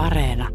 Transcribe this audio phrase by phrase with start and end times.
[0.00, 0.48] Areena.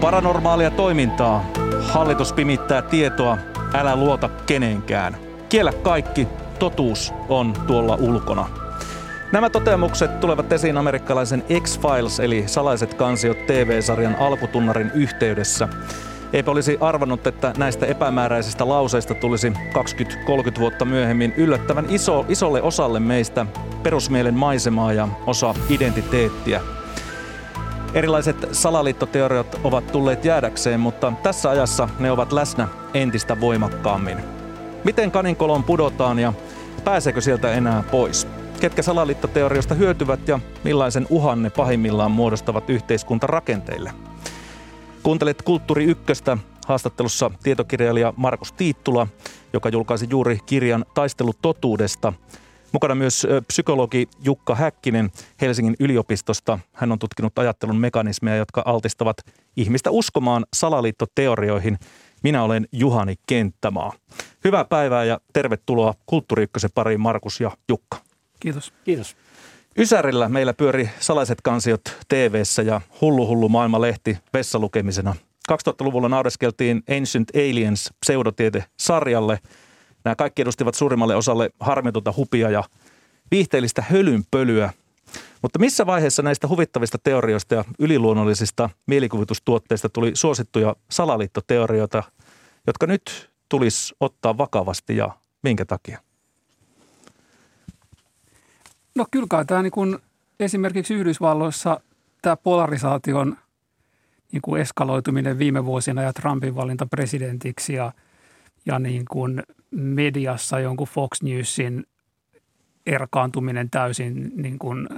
[0.00, 1.44] Paranormaalia toimintaa.
[1.80, 3.38] Hallitus pimittää tietoa.
[3.74, 5.16] Älä luota kenenkään.
[5.48, 6.28] Kiellä kaikki.
[6.62, 8.48] Totuus on tuolla ulkona.
[9.32, 15.68] Nämä toteamukset tulevat esiin amerikkalaisen X-Files eli salaiset kansiot TV-sarjan alkutunnarin yhteydessä.
[16.32, 23.00] Eipä olisi arvannut, että näistä epämääräisistä lauseista tulisi 20-30 vuotta myöhemmin yllättävän iso, isolle osalle
[23.00, 23.46] meistä
[23.82, 26.60] perusmielen maisemaa ja osa identiteettiä.
[27.94, 34.18] Erilaiset salaliittoteoriat ovat tulleet jäädäkseen, mutta tässä ajassa ne ovat läsnä entistä voimakkaammin.
[34.84, 36.32] Miten kaninkolon pudotaan ja
[36.84, 38.28] pääseekö sieltä enää pois?
[38.60, 43.92] Ketkä salaliittoteorioista hyötyvät ja millaisen uhan ne pahimmillaan muodostavat yhteiskuntarakenteille?
[45.02, 49.06] Kuuntelet Kulttuuri Ykköstä haastattelussa tietokirjailija Markus Tiittula,
[49.52, 52.12] joka julkaisi juuri kirjan Taistelu totuudesta–
[52.72, 55.10] Mukana myös psykologi Jukka Häkkinen
[55.40, 56.58] Helsingin yliopistosta.
[56.72, 59.16] Hän on tutkinut ajattelun mekanismeja, jotka altistavat
[59.56, 61.78] ihmistä uskomaan salaliittoteorioihin.
[62.22, 63.92] Minä olen Juhani Kenttämaa.
[64.44, 67.98] Hyvää päivää ja tervetuloa Kulttuuri pariin Markus ja Jukka.
[68.40, 68.72] Kiitos.
[68.84, 69.16] Kiitos.
[69.78, 75.14] Ysärillä meillä pyöri salaiset kansiot tv ja Hullu Hullu maailma-lehti vessalukemisena.
[75.52, 79.38] 2000-luvulla naureskeltiin Ancient Aliens pseudotiete-sarjalle–
[80.04, 82.64] Nämä kaikki edustivat suurimmalle osalle harmitonta hupia ja
[83.30, 84.72] viihteellistä hölynpölyä.
[85.42, 92.02] Mutta missä vaiheessa näistä huvittavista teorioista ja yliluonnollisista mielikuvitustuotteista tuli suosittuja salaliittoteorioita,
[92.66, 95.10] jotka nyt tulisi ottaa vakavasti ja
[95.42, 95.98] minkä takia?
[98.94, 99.98] No kyllä kai tämä niin kuin
[100.40, 101.80] esimerkiksi Yhdysvalloissa
[102.22, 103.36] tämä polarisaation
[104.32, 107.92] niin kuin eskaloituminen viime vuosina ja Trumpin valinta presidentiksi ja,
[108.66, 111.86] ja niin kuin mediassa jonkun Fox Newsin
[112.86, 114.88] erkaantuminen täysin niin kuin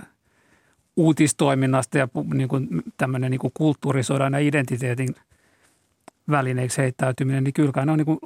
[0.97, 5.15] uutistoiminnasta ja niin kuin tämmöinen niin kuin kulttuurisodan ja identiteetin
[6.31, 8.19] välineeksi heittäytyminen, niin kyllä ne on niin kuin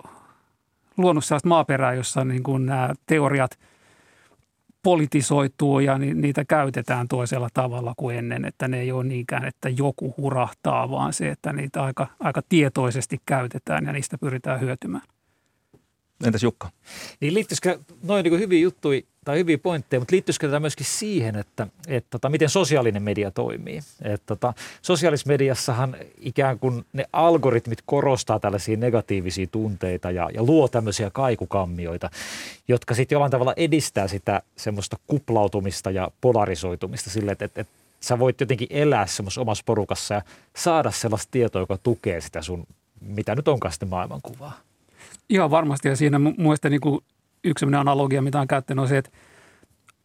[0.96, 3.58] luonut sellaista maaperää, jossa niin kuin nämä teoriat
[4.82, 10.14] politisoituu ja niitä käytetään toisella tavalla kuin ennen, että ne ei ole niinkään, että joku
[10.16, 15.02] hurahtaa, vaan se, että niitä aika, aika tietoisesti käytetään ja niistä pyritään hyötymään.
[16.24, 16.70] Entäs Jukka?
[17.20, 21.66] Niin liittyisikö noin niin hyviä juttuja tai hyviä pointteja, mutta liittyisikö tämä myöskin siihen, että,
[21.88, 23.80] että tota, miten sosiaalinen media toimii?
[24.02, 30.68] Että tota, sosiaalisessa mediassahan ikään kuin ne algoritmit korostaa tällaisia negatiivisia tunteita ja, ja luo
[30.68, 32.10] tämmöisiä kaikukammioita,
[32.68, 38.18] jotka sitten jollain tavalla edistää sitä semmoista kuplautumista ja polarisoitumista sille, että, että, että sä
[38.18, 40.22] voit jotenkin elää semmoisessa omassa porukassa ja
[40.56, 42.66] saada sellaista tietoa, joka tukee sitä sun,
[43.00, 44.67] mitä nyt onkaan sitten maailmankuvaa.
[45.28, 47.00] Ihan varmasti ja siinä mielestä niin kuin
[47.44, 49.10] yksi sellainen analogia, mitä on käyttänyt, on se, että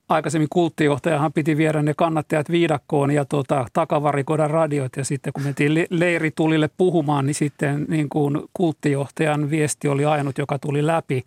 [0.09, 5.87] aikaisemmin kulttijohtajahan piti viedä ne kannattajat viidakkoon ja tota, takavarikoida radiot ja sitten kun mentiin
[5.89, 11.23] leiritulille puhumaan, niin sitten niin kuin kulttijohtajan viesti oli ainut, joka tuli läpi,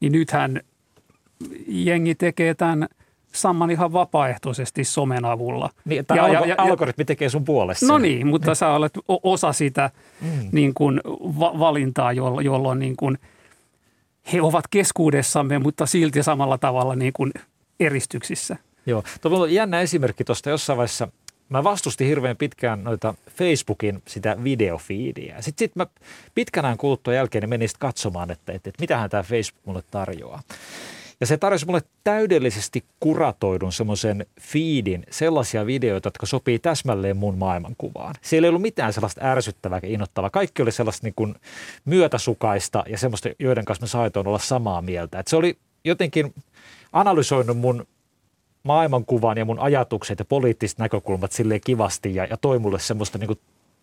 [0.00, 0.60] niin nythän
[1.66, 2.88] jengi tekee tämän
[3.32, 5.70] saman ihan vapaaehtoisesti somen avulla.
[5.84, 7.86] Niin, ja, ja, ja, algoritmi tekee sun puolesta.
[7.86, 9.90] No niin, mutta sä olet osa sitä
[10.20, 10.48] mm.
[10.52, 11.00] niin kuin,
[11.40, 13.18] va- valintaa, jolloin, jolloin niin kuin–
[14.32, 17.32] he ovat keskuudessamme, mutta silti samalla tavalla niin kuin
[17.80, 18.56] eristyksissä.
[18.86, 21.08] Joo, tuo on jännä esimerkki tuosta jossain vaiheessa.
[21.48, 25.36] Mä vastustin hirveän pitkään noita Facebookin sitä videofiidiä.
[25.40, 25.86] Sitten sit mä
[26.34, 30.42] pitkänään kuluttua jälkeen menin katsomaan, että, että, että mitähän tämä Facebook mulle tarjoaa.
[31.20, 38.14] Ja se tarjosi mulle täydellisesti kuratoidun semmoisen feedin, sellaisia videoita, jotka sopii täsmälleen mun maailmankuvaan.
[38.22, 40.30] Siellä ei ollut mitään sellaista ärsyttävää ja innoittavaa.
[40.30, 41.34] Kaikki oli sellaista niin kuin
[41.84, 45.18] myötäsukaista ja semmoista, joiden kanssa mä saitoin olla samaa mieltä.
[45.18, 46.34] Et se oli jotenkin
[46.92, 47.86] analysoinut mun
[48.62, 53.26] maailmankuvan ja mun ajatukset ja poliittiset näkökulmat silleen kivasti ja, ja toi mulle semmoista niin
[53.26, 53.38] kuin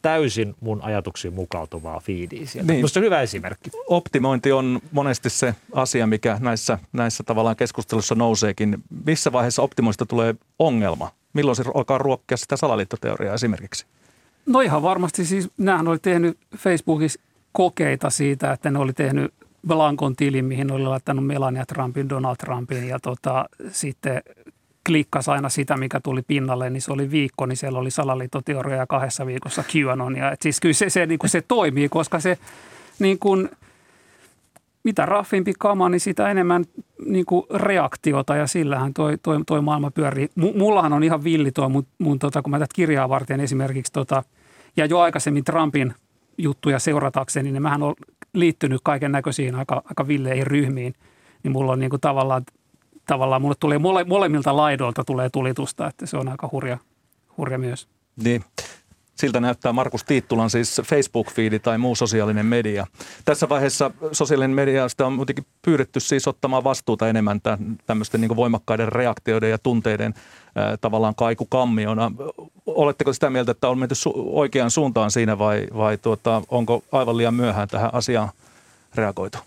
[0.06, 2.72] täysin mun ajatuksiin mukautuvaa fiidiä sieltä.
[2.72, 2.78] Niin.
[2.78, 3.70] Minusta on hyvä esimerkki.
[3.88, 8.78] Optimointi on monesti se asia, mikä näissä, näissä tavallaan keskustelussa nouseekin.
[9.06, 11.12] Missä vaiheessa optimoista tulee ongelma?
[11.34, 13.86] Milloin se alkaa ruokkia sitä salaliittoteoriaa esimerkiksi?
[14.46, 15.26] No ihan varmasti.
[15.26, 17.20] Siis nämähän oli tehnyt Facebookissa
[17.52, 19.34] kokeita siitä, että ne oli tehnyt
[19.68, 24.22] Blankon tilin, mihin oli laittanut Melania Trumpin, Donald Trumpin ja tota, sitten
[24.86, 28.88] klikkasi aina sitä, mikä tuli pinnalle, niin se oli viikko, niin siellä oli salaliittoteoria ja
[28.88, 30.32] kahdessa viikossa QAnonia.
[30.32, 32.38] Et siis kyllä se, se, niin kuin se toimii, koska se
[33.00, 33.50] niin kuin,
[34.84, 36.66] mitä raffimpi kama, niin sitä enemmän
[37.06, 40.30] niin kuin reaktiota ja sillähän toi, toi, toi maailma pyörii.
[40.36, 43.94] M- mullahan on ihan villi tuo mun, mun tota, kun mä tätä kirjaa varten esimerkiksi
[43.94, 44.24] tota,
[44.78, 45.94] ja jo aikaisemmin Trumpin
[46.38, 47.94] juttuja seuratakseni, niin mähän on
[48.34, 50.94] liittynyt kaiken näköisiin aika, aika villeihin ryhmiin,
[51.44, 52.44] niin mulla on niin kuin tavallaan,
[53.06, 56.78] tavallaan mulle tulee mole, molemmilta laidoilta tulee tulitusta, että se on aika hurja,
[57.38, 57.88] hurja myös.
[58.24, 58.44] Niin.
[59.16, 62.88] Siltä näyttää Markus Tiittulan siis Facebook-fiidi tai muu sosiaalinen media.
[63.26, 67.42] Tässä vaiheessa sosiaalinen media sitä on muutenkin pyydetty siis ottamaan vastuuta enemmän
[67.86, 72.12] tämmöisten niin voimakkaiden reaktioiden ja tunteiden äh, tavallaan kaikukammiona.
[72.66, 77.18] Oletteko sitä mieltä, että on menty su- oikeaan suuntaan siinä vai, vai tuota, onko aivan
[77.18, 78.30] liian myöhään tähän asiaan
[78.96, 79.38] reagoitu?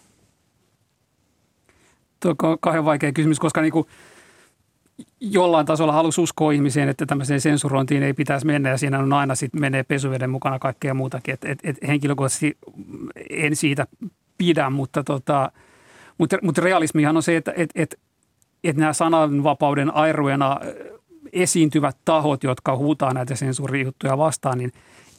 [2.21, 3.87] Tuo on kauhean vaikea kysymys, koska niin kuin–
[5.21, 9.35] jollain tasolla halusi uskoa ihmiseen, että tämmöiseen sensurointiin ei pitäisi mennä ja siinä on aina
[9.35, 11.35] sitten menee pesuveden mukana kaikkea muutakin.
[11.35, 12.59] Et, et, et henkilökohtaisesti
[13.31, 13.87] en siitä
[14.39, 15.53] pidä, mutta, tota,
[16.19, 17.99] mutta, mutta realismihan on se, että et, et,
[18.65, 20.61] et nämä sananvapauden airuena
[21.33, 24.73] esiintyvät tahot, jotka huutaa näitä sensuurijuttuja vastaan, niin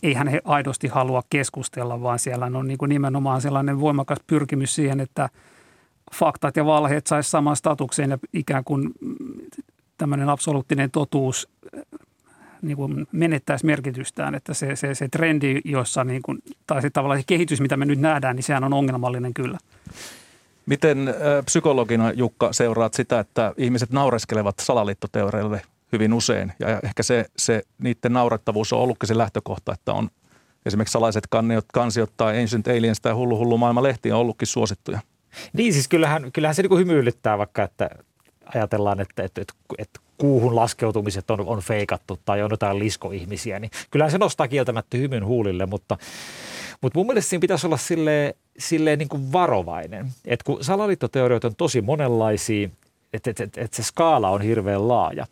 [0.04, 5.00] eihän he aidosti halua keskustella, vaan siellä on niin kuin nimenomaan sellainen voimakas pyrkimys siihen,
[5.00, 5.30] että
[6.16, 8.94] faktat ja valheet saisi saman statukseen ja ikään kuin
[9.98, 11.48] tämmöinen absoluuttinen totuus
[11.78, 11.82] äh,
[12.62, 17.20] niin kuin menettäisi merkitystään, että se, se, se trendi, jossa niin kuin, tai se tavallaan
[17.20, 19.58] se kehitys, mitä me nyt nähdään, niin sehän on ongelmallinen kyllä.
[20.66, 21.16] Miten äh,
[21.46, 28.14] psykologina, Jukka, seuraat sitä, että ihmiset naureskelevat salaliittoteoreille hyvin usein, ja ehkä se, se niiden
[28.14, 30.10] naurettavuus on ollutkin se lähtökohta, että on
[30.66, 31.24] esimerkiksi salaiset
[31.74, 35.00] kansiot tai Ancient Aliens tai Hullu Hullu maailma lehti on ollutkin suosittuja.
[35.54, 37.90] Niin siis kyllähän, kyllähän se niin kuin hymyilyttää vaikka, että
[38.56, 43.72] ajatellaan, että, että, että, että kuuhun laskeutumiset on, on feikattu tai on jotain liskoihmisiä, niin
[43.92, 45.98] kyllähän se nostaa kieltämättä hymyn huulille, mutta,
[46.82, 51.56] mutta mun mielestä siinä pitäisi olla silleen, silleen niin kuin varovainen, että kun salaliittoteorioita on
[51.56, 52.70] tosi monenlaisia,
[53.14, 55.26] että, että, että, että se skaala on hirveän laaja.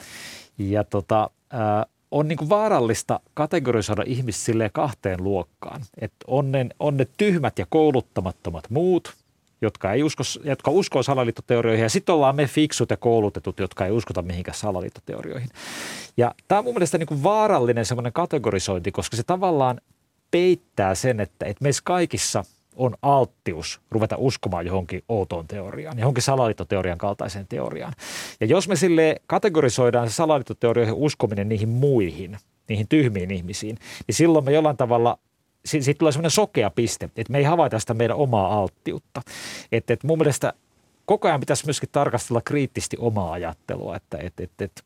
[0.58, 6.98] Ja tota, ää, on niin kuin vaarallista kategorisoida ihmiset kahteen luokkaan, että on ne, on
[6.98, 9.14] ne tyhmät ja kouluttamattomat muut–
[9.62, 13.92] jotka, ei usko, jotka uskoo salaliittoteorioihin, ja sitten ollaan me fiksut ja koulutetut, jotka ei
[13.92, 15.50] uskota mihinkään salaliittoteorioihin.
[16.18, 19.82] Ja tämä on mun mielestä niin kuin vaarallinen semmoinen kategorisointi, koska se tavallaan
[20.32, 22.44] peittää sen, että, että meissä kaikissa
[22.76, 27.94] on alttius ruveta uskomaan johonkin outoon teoriaan, johonkin salaliittoteorian kaltaiseen teoriaan.
[28.40, 32.38] Ja jos me sille kategorisoidaan se salaliittoteorioihin uskominen niihin muihin,
[32.70, 33.78] niihin tyhmiin ihmisiin,
[34.08, 35.20] niin silloin me jollain tavalla
[35.68, 39.22] siitä tulee semmoinen sokea piste, että me ei havaita sitä meidän omaa alttiutta.
[39.72, 40.54] Että, että mun mielestä
[41.06, 44.82] koko ajan pitäisi myöskin tarkastella kriittisesti omaa ajattelua, että, että, että, että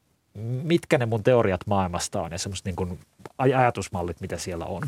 [0.64, 3.00] mitkä ne mun teoriat maailmasta on ja semmoiset niin kuin
[3.38, 4.84] ajatusmallit, mitä siellä on.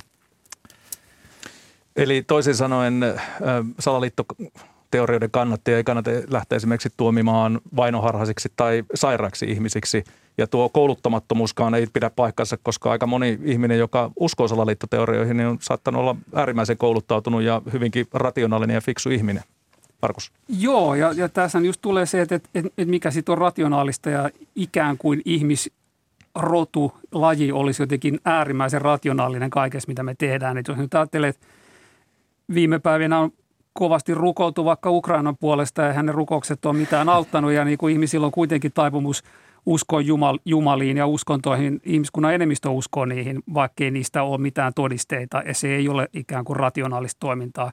[1.95, 3.01] Eli toisin sanoen
[3.79, 4.25] salaliitto
[4.91, 10.03] teorioiden kannattajia ei kannata lähteä esimerkiksi tuomimaan vainoharhaisiksi tai sairaaksi ihmisiksi.
[10.37, 15.57] Ja tuo kouluttamattomuuskaan ei pidä paikkansa, koska aika moni ihminen, joka uskoo salaliittoteorioihin, niin on
[15.61, 19.43] saattanut olla äärimmäisen kouluttautunut ja hyvinkin rationaalinen ja fiksu ihminen.
[20.01, 20.31] Markus.
[20.59, 24.29] Joo, ja, ja tässä just tulee se, että, että, että mikä sitten on rationaalista ja
[24.55, 30.57] ikään kuin ihmisrotu, laji olisi jotenkin äärimmäisen rationaalinen kaikessa, mitä me tehdään.
[30.57, 31.47] Että jos nyt ajattelee, että
[32.53, 33.31] viime päivinä on
[33.73, 38.25] kovasti rukoiltu vaikka Ukrainan puolesta ja hänen rukoukset on mitään auttanut ja niin kuin ihmisillä
[38.25, 39.23] on kuitenkin taipumus
[39.65, 41.81] uskoa jumal, jumaliin ja uskontoihin.
[41.83, 46.57] Ihmiskunnan enemmistö uskoo niihin, vaikkei niistä ole mitään todisteita ja se ei ole ikään kuin
[46.57, 47.71] rationaalista toimintaa.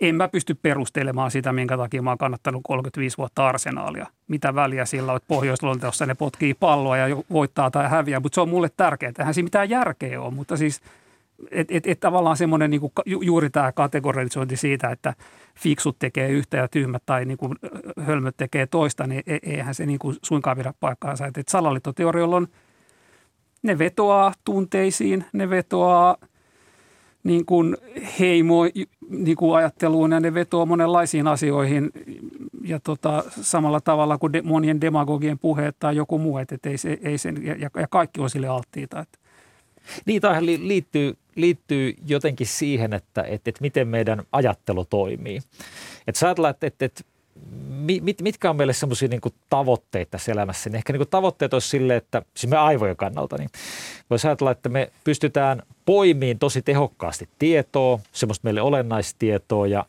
[0.00, 4.06] En mä pysty perustelemaan sitä, minkä takia mä oon kannattanut 35 vuotta arsenaalia.
[4.28, 5.60] Mitä väliä sillä on, että pohjois
[6.06, 9.12] ne potkii palloa ja voittaa tai häviää, mutta se on mulle tärkeää.
[9.18, 10.80] Eihän siinä mitään järkeä ole, mutta siis–
[11.50, 15.14] et, et, et tavallaan semmoinen niin kuin, juuri tämä kategorisointi siitä, että
[15.58, 17.54] fiksut tekee yhtä ja tyhmät tai niin kuin
[18.00, 21.26] hölmöt tekee toista, niin e, eihän se niin kuin suinkaan pidä paikkaansa.
[21.26, 22.48] Et, et salaliittoteorioilla on,
[23.62, 26.16] ne vetoaa tunteisiin, ne vetoaa
[27.24, 27.76] niin kuin
[28.18, 28.62] heimo
[29.08, 31.90] niin kuin ajatteluun ja ne vetoaa monenlaisiin asioihin
[32.64, 36.76] ja tota, samalla tavalla kuin de, monien demagogien puheet tai joku muu, että et ei,
[37.02, 39.00] ei sen, ja, ja kaikki on sille alttiita.
[39.00, 39.18] Että.
[40.06, 45.40] Niin, tähän liittyy liittyy jotenkin siihen, että, että, että miten meidän ajattelu toimii.
[46.06, 47.02] Että sä ajatellaan, että, että,
[48.00, 49.20] mit, mitkä on meille semmoisia niin
[49.50, 53.50] tavoitteita tässä elämässä, niin ehkä niin tavoitteet olisi sille, että siis me aivojen kannalta, niin
[54.10, 59.86] voisi ajatella, että me pystytään poimiin tosi tehokkaasti tietoa, semmoista meille olennaista tietoa ja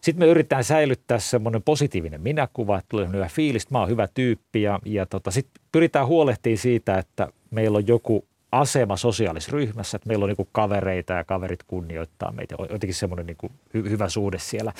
[0.00, 4.62] sitten me yritetään säilyttää semmoinen positiivinen minäkuva, että tulee hyvä fiilis, mä oon hyvä tyyppi
[4.62, 10.08] ja, ja tota, sitten pyritään huolehtimaan siitä, että meillä on joku asema sosiaalisessa ryhmässä, että
[10.08, 14.38] meillä on niin kavereita ja kaverit kunnioittaa meitä, on jotenkin semmoinen niin hy- hyvä suhde
[14.38, 14.72] siellä.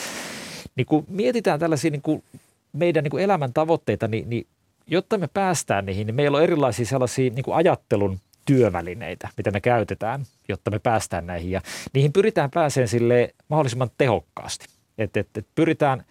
[0.77, 2.25] niin kun mietitään tällaisia niin kuin
[2.73, 4.47] meidän niin elämän tavoitteita, niin, niin
[4.87, 10.25] jotta me päästään niihin, niin meillä on erilaisia sellaisia niin ajattelun työvälineitä, mitä me käytetään,
[10.49, 11.51] jotta me päästään näihin.
[11.51, 11.61] Ja
[11.93, 14.67] niihin pyritään pääsemään sille mahdollisimman tehokkaasti.
[14.99, 16.05] Et, et, et pyritään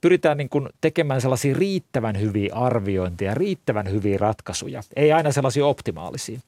[0.00, 6.40] pyritään niin kuin tekemään sellaisia riittävän hyviä arviointeja, riittävän hyviä ratkaisuja, ei aina sellaisia optimaalisia.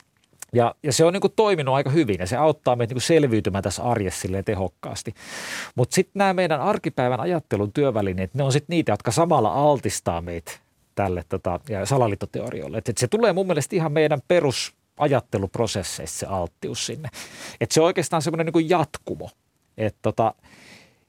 [0.55, 3.83] Ja, ja se on niin toiminut aika hyvin ja se auttaa meitä niin selviytymään tässä
[3.83, 5.15] arjessa tehokkaasti.
[5.75, 10.53] Mutta sitten nämä meidän arkipäivän ajattelun työvälineet, ne on sitten niitä, jotka samalla altistaa meitä
[10.95, 12.79] tälle tota, ja salaliittoteoriolle.
[12.79, 17.09] Et, et se tulee mun mielestä ihan meidän perus ajatteluprosesseissa se alttius sinne.
[17.61, 19.31] Et se on oikeastaan semmoinen niin jatkumo.
[19.77, 20.35] Että tota,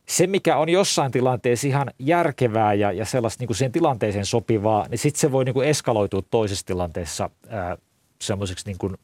[0.07, 4.87] se, mikä on jossain tilanteessa ihan järkevää ja, ja sellaista niin kuin siihen tilanteeseen sopivaa,
[4.89, 7.77] niin sitten se voi niin kuin eskaloitua toisessa tilanteessa ää,
[8.25, 8.95] semmoiseksi niin kuin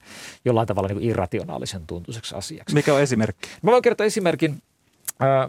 [0.45, 2.75] jollain tavalla niin kuin irrationaalisen tuntuiseksi asiaksi.
[2.75, 3.49] Mikä on esimerkki?
[3.61, 4.61] Mä voin kertoa esimerkin.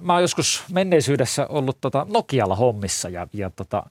[0.00, 3.82] Mä oon joskus menneisyydessä ollut tota Nokialla hommissa ja, ja tota,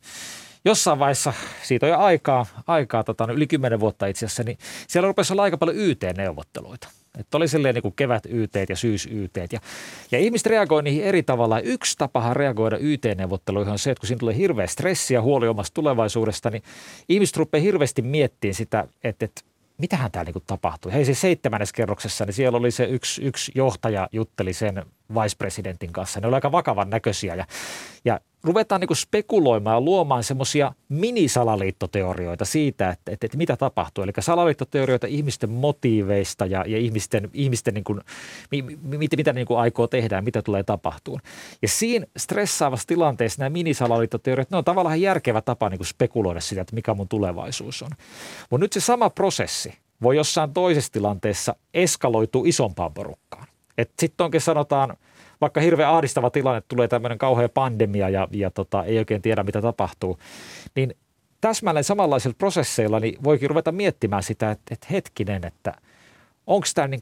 [0.66, 1.34] jossain vaiheessa,
[1.64, 4.58] siitä on jo aikaa, aikaa tota, no yli kymmenen vuotta itse asiassa, niin
[4.88, 6.88] siellä rupesi olla aika paljon YT-neuvotteluita.
[7.18, 9.38] Että oli silleen niin kuin kevät YT ja syys YT.
[9.52, 9.60] Ja,
[10.12, 11.60] ja ihmiset reagoi niihin eri tavalla.
[11.60, 15.74] Yksi tapahan reagoida YT-neuvotteluihin on se, että kun siinä tulee hirveä stressi ja huoli omasta
[15.74, 16.64] tulevaisuudesta, niin
[17.10, 19.42] ihmiset rupeaa hirveästi miettimään sitä, että, että
[19.80, 20.94] mitähän täällä niin tapahtui.
[20.94, 26.20] Hei siis seitsemännes kerroksessa, niin siellä oli se yksi, yksi johtaja jutteli sen vice-presidentin kanssa.
[26.20, 27.46] Ne oli aika vakavan näköisiä ja,
[28.06, 34.04] ja ruvetaan niin spekuloimaan ja luomaan semmoisia minisalaliittoteorioita siitä, että, että, että mitä tapahtuu.
[34.04, 38.02] Eli salaliittoteorioita ihmisten motiiveista ja, ja ihmisten, ihmisten niin kuin,
[38.52, 41.24] mit, mitä niin kuin aikoo tehdä ja mitä tulee tapahtumaan.
[41.62, 46.62] Ja siinä stressaavassa tilanteessa nämä minisalaliittoteoriat, ne on tavallaan järkevä tapa niin kuin spekuloida sitä,
[46.62, 47.90] että mikä mun tulevaisuus on.
[48.50, 53.48] Mutta nyt se sama prosessi voi jossain toisessa tilanteessa eskaloitua isompaan porukkaan.
[54.00, 54.94] Sitten onkin sanotaan–
[55.42, 59.62] vaikka hirveän ahdistava tilanne, tulee tämmöinen kauhea pandemia ja, ja tota, ei oikein tiedä, mitä
[59.62, 60.20] tapahtuu,
[60.76, 60.96] niin
[61.42, 65.74] täsmälleen samanlaisilla prosesseilla niin voikin ruveta miettimään sitä, että, että hetkinen, että
[66.48, 67.02] onko tämä niin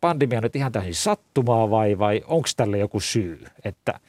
[0.00, 4.00] pandemia nyt ihan täysin sattumaa vai, vai onko tälle joku syy, että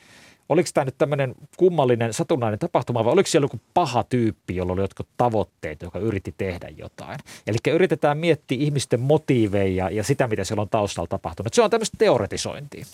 [0.53, 4.81] oliko tämä nyt tämmöinen kummallinen satunnainen tapahtuma vai oliko siellä joku paha tyyppi, jolla oli
[4.81, 7.19] jotkut tavoitteet, joka yritti tehdä jotain.
[7.47, 11.53] Eli yritetään miettiä ihmisten motiiveja ja sitä, mitä siellä on taustalla tapahtunut.
[11.53, 12.85] Se on tämmöistä teoretisointia.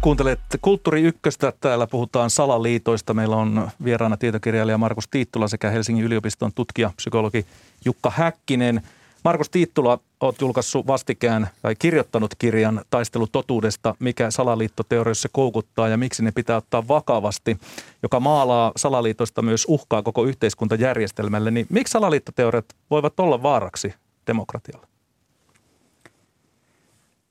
[0.00, 1.52] Kuuntelet Kulttuuri Ykköstä.
[1.60, 3.14] Täällä puhutaan salaliitoista.
[3.14, 7.46] Meillä on vieraana tietokirjailija Markus Tiittula sekä Helsingin yliopiston tutkija, psykologi
[7.84, 8.82] Jukka Häkkinen–
[9.24, 16.24] Markus Tiittula, olet julkaissut vastikään tai kirjoittanut kirjan Taistelu totuudesta, mikä salaliittoteorioissa koukuttaa ja miksi
[16.24, 17.58] ne pitää ottaa vakavasti,
[18.02, 21.50] joka maalaa salaliitosta myös uhkaa koko yhteiskuntajärjestelmälle.
[21.50, 23.94] Niin miksi salaliittoteoriat voivat olla vaaraksi
[24.26, 24.86] demokratialle?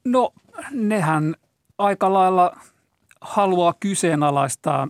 [0.05, 0.33] No
[0.71, 1.35] nehän
[1.77, 2.57] aika lailla
[3.21, 4.87] haluaa kyseenalaistaa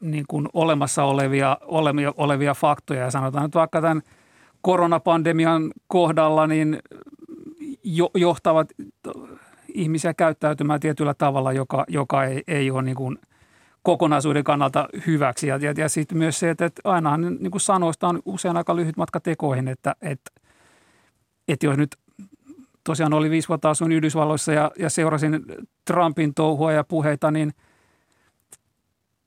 [0.00, 4.02] niin kuin olemassa olevia, olevia, olevia faktoja ja sanotaan nyt vaikka tämän–
[4.62, 6.78] koronapandemian kohdalla niin
[7.84, 8.68] jo, johtavat
[9.68, 13.18] ihmisiä käyttäytymään tietyllä tavalla, joka, joka ei, ei ole niin kuin
[13.82, 15.46] kokonaisuuden kannalta hyväksi.
[15.46, 18.76] Ja, ja, ja sitten myös se, että, että ainahan niin kuin sanoista on usein aika
[18.76, 20.30] lyhyt matka tekoihin, että, että,
[21.48, 21.96] että jos nyt
[22.84, 25.44] tosiaan oli viisi vuotta asuin Yhdysvalloissa ja, ja seurasin
[25.84, 27.52] Trumpin touhua ja puheita, niin–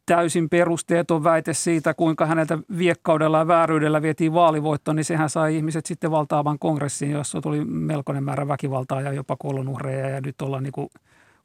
[0.05, 5.85] täysin perusteeton väite siitä, kuinka häneltä viekkaudella ja vääryydellä vietiin vaalivoitto, niin sehän sai ihmiset
[5.85, 10.09] sitten valtaavan kongressiin, jossa tuli melkoinen määrä väkivaltaa ja jopa kuolonuhreja.
[10.09, 10.89] Ja nyt ollaan niin kuin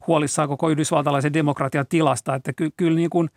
[0.07, 3.29] huolissaan koko yhdysvaltalaisen demokratian tilasta, että ky, kyllä, niin kuin,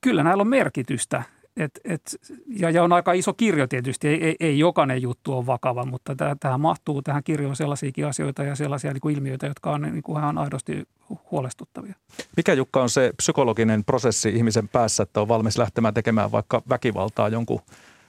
[0.00, 1.22] kyllä näillä on merkitystä–
[1.56, 2.02] et, et,
[2.46, 6.14] ja, ja on aika iso kirjo tietysti, ei, ei, ei jokainen juttu ole vakava, mutta
[6.40, 10.18] tähän mahtuu tähän kirjoon sellaisiakin asioita ja sellaisia niin kuin ilmiöitä, jotka on niin kuin
[10.18, 10.88] ihan aidosti
[11.30, 11.94] huolestuttavia.
[12.36, 17.28] Mikä Jukka on se psykologinen prosessi ihmisen päässä, että on valmis lähtemään tekemään vaikka väkivaltaa
[17.28, 17.60] jonkun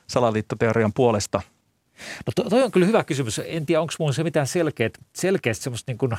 [0.08, 1.42] salaliittoteorian puolesta?
[2.25, 3.42] No to, toi on kyllä hyvä kysymys.
[3.46, 6.12] En tiedä, onko minulla se mitään selkeät, selkeästi semmoista niin kuin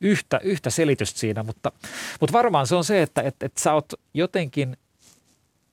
[0.00, 1.72] yhtä, yhtä selitystä siinä, mutta,
[2.20, 4.76] mutta varmaan se on se, että, että, että sä oot jotenkin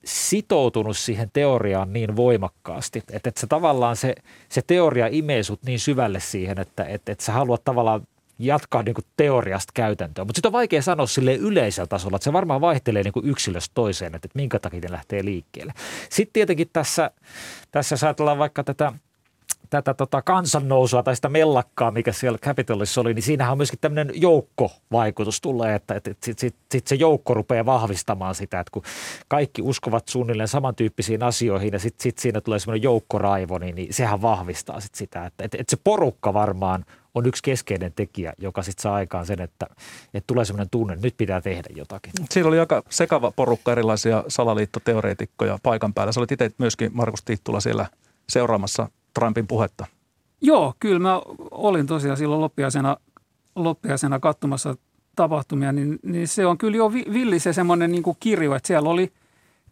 [0.06, 4.16] sitoutunut siihen teoriaan niin voimakkaasti, että, että se tavallaan se,
[4.50, 8.08] se teoria imee sut niin syvälle siihen, että, että, että sä haluat tavallaan
[8.40, 10.28] jatkaa niin teoriasta käytäntöön.
[10.28, 14.16] Mutta sitten on vaikea sanoa sille yleisellä tasolla, että se varmaan vaihtelee niin yksilöstä toiseen,
[14.16, 15.74] että, että minkä takia ne lähtee liikkeelle.
[16.10, 17.12] Sitten tietenkin tässä,
[17.72, 18.94] tässä jos ajatellaan vaikka tätä
[19.72, 24.22] tätä tota kansannousua tai sitä mellakkaa, mikä siellä Capitolissa oli, niin siinähän on myöskin tämmöinen
[24.22, 28.84] joukkovaikutus tulee, että, että, sitten sit, sit se joukko rupeaa vahvistamaan sitä, että kun
[29.28, 34.22] kaikki uskovat suunnilleen samantyyppisiin asioihin ja sitten sit siinä tulee semmoinen joukkoraivo, niin, niin sehän
[34.22, 36.86] vahvistaa sit sitä, että, että, että se porukka varmaan
[37.16, 39.68] on yksi keskeinen tekijä, joka sitten saa aikaan sen, että,
[40.14, 42.14] että tulee semmoinen tunne, että nyt pitää tehdä jotakin.
[42.30, 46.12] Siinä oli aika sekava porukka erilaisia salaliittoteoreetikkoja paikan päällä.
[46.12, 47.86] Sä olit itse myöskin, Markus Tittula, siellä
[48.30, 49.86] seuraamassa Trumpin puhetta.
[50.42, 52.98] Joo, kyllä mä olin tosiaan silloin loppiaisena,
[53.56, 54.76] loppiaisena katsomassa
[55.16, 59.12] tapahtumia, niin, niin se on kyllä jo villi se semmoinen niin kirjo, että siellä oli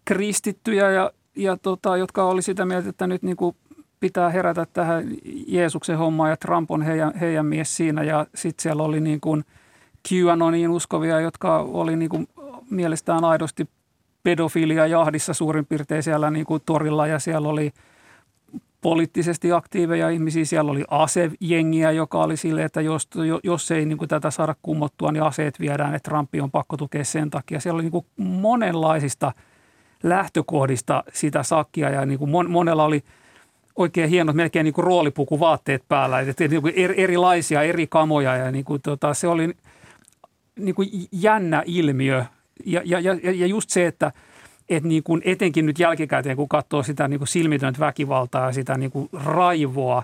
[0.05, 3.55] kristittyjä, ja, ja tota, jotka oli sitä mieltä, että nyt niin kuin
[3.99, 5.05] pitää herätä tähän
[5.47, 9.45] Jeesuksen hommaan ja Trump on heidän, heidän mies siinä ja sitten siellä oli niin kuin
[10.13, 12.27] QAnoniin uskovia, jotka oli niin kuin
[12.69, 13.69] mielestään aidosti
[14.23, 17.71] pedofilia jahdissa suurin piirtein siellä niin kuin torilla ja siellä oli
[18.81, 20.45] poliittisesti aktiiveja ihmisiä.
[20.45, 23.09] Siellä oli asejengiä, joka oli sille, että jos,
[23.43, 27.03] jos ei niin kuin tätä saada kummottua, niin aseet viedään, että Trumpi on pakko tukea
[27.03, 27.59] sen takia.
[27.59, 29.31] Siellä oli niin kuin monenlaisista
[30.03, 33.03] lähtökohdista sitä sakkia ja niin kuin monella oli–
[33.79, 38.65] oikein hienot, melkein niin kuin roolipukuvaatteet päällä, että niin kuin erilaisia, eri kamoja ja niin
[38.65, 39.53] kuin tota, se oli
[40.59, 42.25] niin kuin jännä ilmiö.
[42.65, 44.11] Ja, ja, ja, ja just se, että
[44.69, 48.77] et niin kuin etenkin nyt jälkikäteen, kun katsoo sitä niin kuin silmitöntä väkivaltaa ja sitä
[48.77, 50.03] niin kuin raivoa,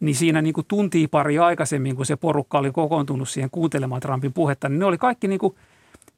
[0.00, 4.32] niin siinä niin kuin tuntia pari aikaisemmin, kun se porukka oli kokoontunut siihen kuuntelemaan Trumpin
[4.32, 5.54] puhetta, niin ne oli kaikki niin kuin–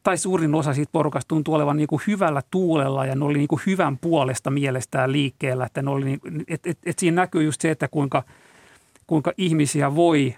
[0.05, 3.49] tai suurin osa siitä porukasta tuntuu olevan niin kuin hyvällä tuulella ja ne oli niin
[3.49, 5.67] kuin hyvän puolesta mielestään liikkeellä.
[5.67, 8.23] Että ne oli niin, et, et, et siinä näkyy just se, että kuinka,
[9.07, 10.35] kuinka ihmisiä voi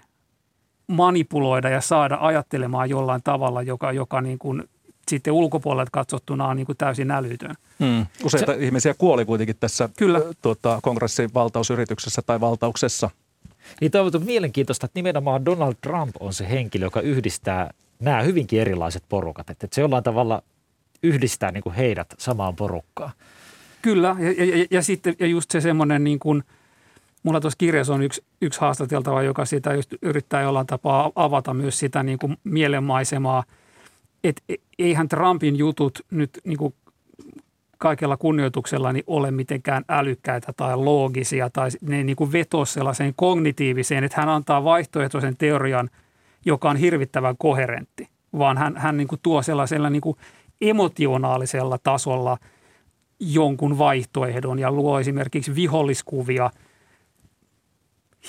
[0.87, 4.63] manipuloida ja saada ajattelemaan jollain tavalla, joka, joka niin kuin
[5.09, 7.55] sitten ulkopuolelta katsottuna on niin kuin täysin älytön.
[7.79, 8.05] Hmm.
[8.23, 10.21] Useita se, ihmisiä kuoli kuitenkin tässä Kyllä.
[10.41, 13.09] Tuota, kongressin valtausyrityksessä tai valtauksessa.
[13.81, 19.03] Niin toivottu mielenkiintoista, että nimenomaan Donald Trump on se henkilö, joka yhdistää nämä hyvinkin erilaiset
[19.09, 20.43] porukat, että se jollain tavalla
[21.03, 23.11] yhdistää niin kuin heidät samaan porukkaan.
[23.81, 26.43] Kyllä, ja, ja, ja sitten ja just se semmoinen niin kuin,
[27.23, 31.79] mulla tuossa kirjassa on yksi, yksi haastateltava, joka sitä just yrittää jollain tapaa avata myös
[31.79, 33.43] sitä niin kuin mielenmaisemaa,
[34.23, 36.73] että e, eihän Trumpin jutut nyt niin kuin
[37.77, 44.03] kaikella kunnioituksella niin ole mitenkään älykkäitä tai loogisia tai ne niin kuin vetoo sellaiseen kognitiiviseen,
[44.03, 45.89] että hän antaa vaihtoehtoisen teorian–
[46.47, 50.17] joka on hirvittävän koherentti, vaan hän, hän niin kuin tuo sellaisella niin kuin
[50.61, 52.37] emotionaalisella tasolla
[53.19, 56.51] jonkun vaihtoehdon ja luo esimerkiksi viholliskuvia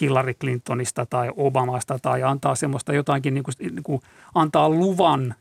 [0.00, 4.00] Hillary Clintonista tai Obamasta tai antaa semmoista jotakin, niin kuin, niin kuin
[4.34, 5.34] antaa luvan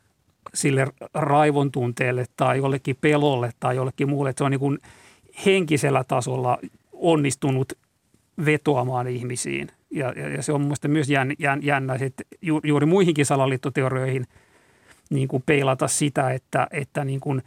[0.54, 4.30] sille raivon tunteelle tai jollekin pelolle tai jollekin muulle.
[4.30, 4.78] Että se on niin kuin
[5.46, 6.58] henkisellä tasolla
[6.92, 7.72] onnistunut
[8.44, 9.68] vetoamaan ihmisiin.
[9.90, 14.26] Ja, ja, ja se on mielestäni myös jän, jän, jännä että ju, juuri muihinkin salaliittoteorioihin
[15.10, 17.42] niin kuin peilata sitä, että, että niin kuin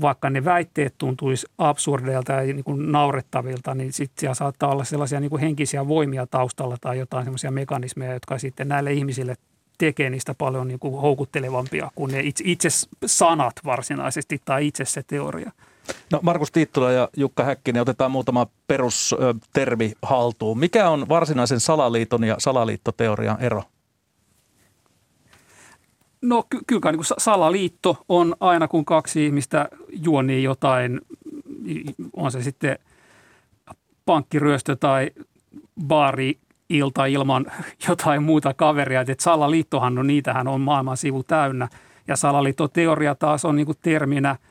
[0.00, 5.20] vaikka ne väitteet tuntuisi absurdeilta ja niin kuin naurettavilta, niin sitten siellä saattaa olla sellaisia
[5.20, 9.34] niin kuin henkisiä voimia taustalla tai jotain sellaisia mekanismeja, jotka sitten näille ihmisille
[9.80, 12.68] tekee niistä paljon niin kuin houkuttelevampia kuin ne itse, itse
[13.06, 15.52] sanat varsinaisesti tai itse se teoria.
[16.12, 20.58] No Markus Tiittula ja Jukka Häkkinen, otetaan muutama perustermi haltuun.
[20.58, 23.62] Mikä on varsinaisen salaliiton ja salaliittoteorian ero?
[26.22, 31.00] No ky- kyllä niin salaliitto on aina kun kaksi ihmistä juonii jotain,
[32.12, 32.78] on se sitten
[34.04, 35.10] pankkiryöstö tai
[35.86, 36.38] baari
[36.70, 37.46] ilta ilman
[37.88, 39.00] jotain muuta kaveria.
[39.00, 41.68] Että salaliittohan on, niitähän on maailman sivu täynnä.
[42.08, 44.36] Ja salaliittoteoria taas on niin kuin terminä–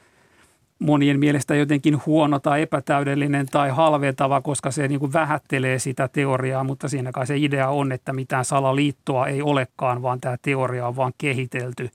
[0.80, 6.64] monien mielestä jotenkin huono tai epätäydellinen tai halventava, koska se niin kuin vähättelee sitä teoriaa,
[6.64, 10.96] mutta siinä kai se idea on, että mitään salaliittoa ei olekaan, vaan tämä teoria on
[10.96, 11.90] vaan kehitelty,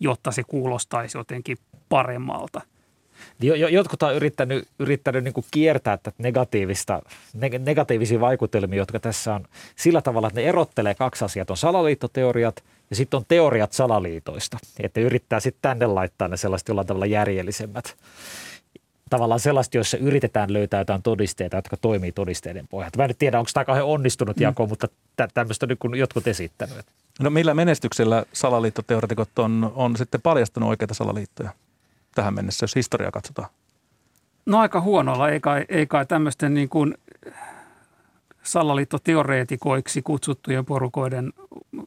[0.00, 1.56] jotta se kuulostaisi jotenkin
[1.88, 2.60] paremmalta.
[3.70, 7.02] Jotkut on yrittänyt, yrittänyt niin kiertää tätä negatiivista,
[7.58, 9.44] negatiivisia vaikutelmia, jotka tässä on
[9.76, 11.46] sillä tavalla, että ne erottelee kaksi asiaa.
[11.50, 14.58] On salaliittoteoriat ja sitten on teoriat salaliitoista.
[14.80, 17.96] Että yrittää sitten tänne laittaa ne sellaiset jollain tavalla järjellisemmät.
[19.10, 22.98] Tavallaan sellaista, joissa yritetään löytää jotain todisteita, jotka toimii todisteiden pohjalta.
[22.98, 24.42] Mä en tiedä, onko tämä kauhean onnistunut mm.
[24.42, 24.88] jako, mutta
[25.34, 26.86] tämmöistä on nyt jotkut esittänyt.
[27.20, 31.50] No millä menestyksellä salaliittoteoretikot on, on sitten paljastanut oikeita salaliittoja?
[32.18, 33.48] Tähän mennessä, jos historiaa katsotaan?
[34.46, 36.94] No aika huonolla, ei kai, ei kai tämmöisten niin kuin
[38.42, 41.32] salaliittoteoreetikoiksi kutsuttujen porukoiden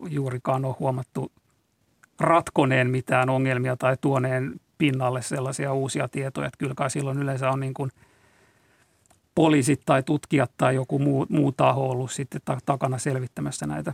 [0.09, 1.31] juurikaan ole huomattu
[2.19, 7.59] ratkoneen mitään ongelmia tai tuoneen pinnalle sellaisia uusia tietoja, että kyllä kai silloin yleensä on
[7.59, 7.91] niin kuin
[9.35, 13.93] poliisit tai tutkijat tai joku muu, muu taho ollut sitten takana selvittämässä näitä.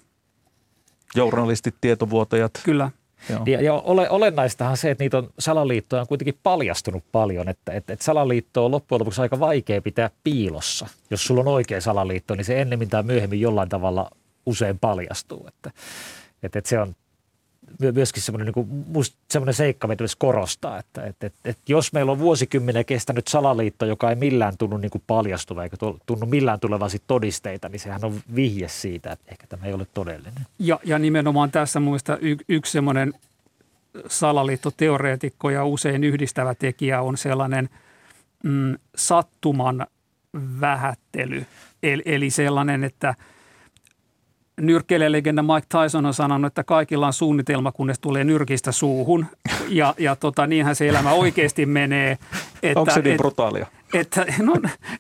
[1.16, 2.52] Journalistit, tietovuotajat.
[2.64, 2.92] Kyllä.
[3.30, 3.44] Joo.
[3.46, 7.94] Ja, ja ole, olennaistahan se, että niitä on salaliittoja on kuitenkin paljastunut paljon, että, että,
[7.94, 10.88] että salaliitto on loppujen lopuksi aika vaikea pitää piilossa.
[11.10, 14.10] Jos sulla on oikea salaliitto, niin se ennemmin tai myöhemmin jollain tavalla
[14.46, 15.46] usein paljastuu.
[15.48, 15.72] Että,
[16.44, 16.96] että, että se on
[17.94, 22.20] myöskin semmoinen, niin kuin, semmoinen seikka, mitä korostaa, että, että, että, että jos meillä on
[22.20, 27.80] vuosikymmenen kestänyt salaliitto, joka ei millään tunnu niin paljastuva eikä tunnu millään tulevan todisteita, niin
[27.80, 30.48] sehän on vihje siitä, että ehkä tämä ei ole todellinen.
[30.60, 33.14] Ja, ja nimenomaan tässä mielestä y, yksi semmoinen
[34.08, 37.70] salaliittoteoreetikko ja usein yhdistävä tekijä on sellainen
[38.44, 39.88] mm, sattuman
[40.62, 41.46] vähättely.
[41.84, 43.16] Eli, eli sellainen, että–
[44.62, 49.26] nyrkkeilijälegenda Mike Tyson on sanonut, että kaikilla on suunnitelma, kunnes tulee nyrkistä suuhun.
[49.70, 52.18] Ja, ja tota, niinhän se elämä oikeasti menee.
[52.64, 53.68] Että, Onko se niin et, brutaalia?
[53.94, 54.54] Että, no,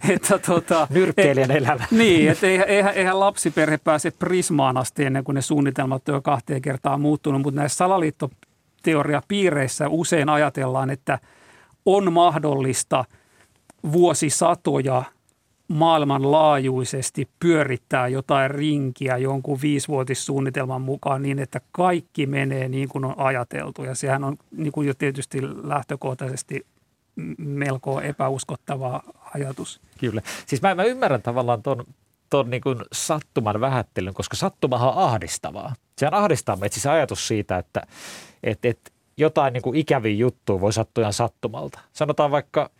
[0.09, 1.85] että tota, Nyrkkeilijän et, elämä.
[1.91, 6.21] Niin, että eihän, eihän, eihän lapsiperhe pääse prismaan asti ennen kuin ne suunnitelmat on jo
[6.21, 11.19] kahteen kertaan muuttunut, mutta näissä salaliittoteoriapiireissä usein ajatellaan, että
[11.85, 13.05] on mahdollista
[13.91, 15.03] vuosisatoja–
[15.67, 23.83] maailmanlaajuisesti pyörittää jotain rinkiä jonkun viisivuotissuunnitelman mukaan niin, että kaikki menee niin kuin on ajateltu.
[23.83, 26.65] Ja sehän on niin kuin jo tietysti lähtökohtaisesti
[27.37, 29.01] melko epäuskottava
[29.33, 29.81] ajatus.
[29.99, 30.21] Kyllä.
[30.45, 31.83] Siis mä, mä ymmärrän tavallaan ton,
[32.29, 35.75] ton niin kuin sattuman vähättelyn, koska sattumahan on ahdistavaa.
[35.97, 37.81] Sehän ahdistaa meitä siis ajatus siitä, että
[38.43, 41.79] et, et jotain niin ikäviä juttuja voi sattua ihan sattumalta.
[41.93, 42.69] Sanotaan vaikka–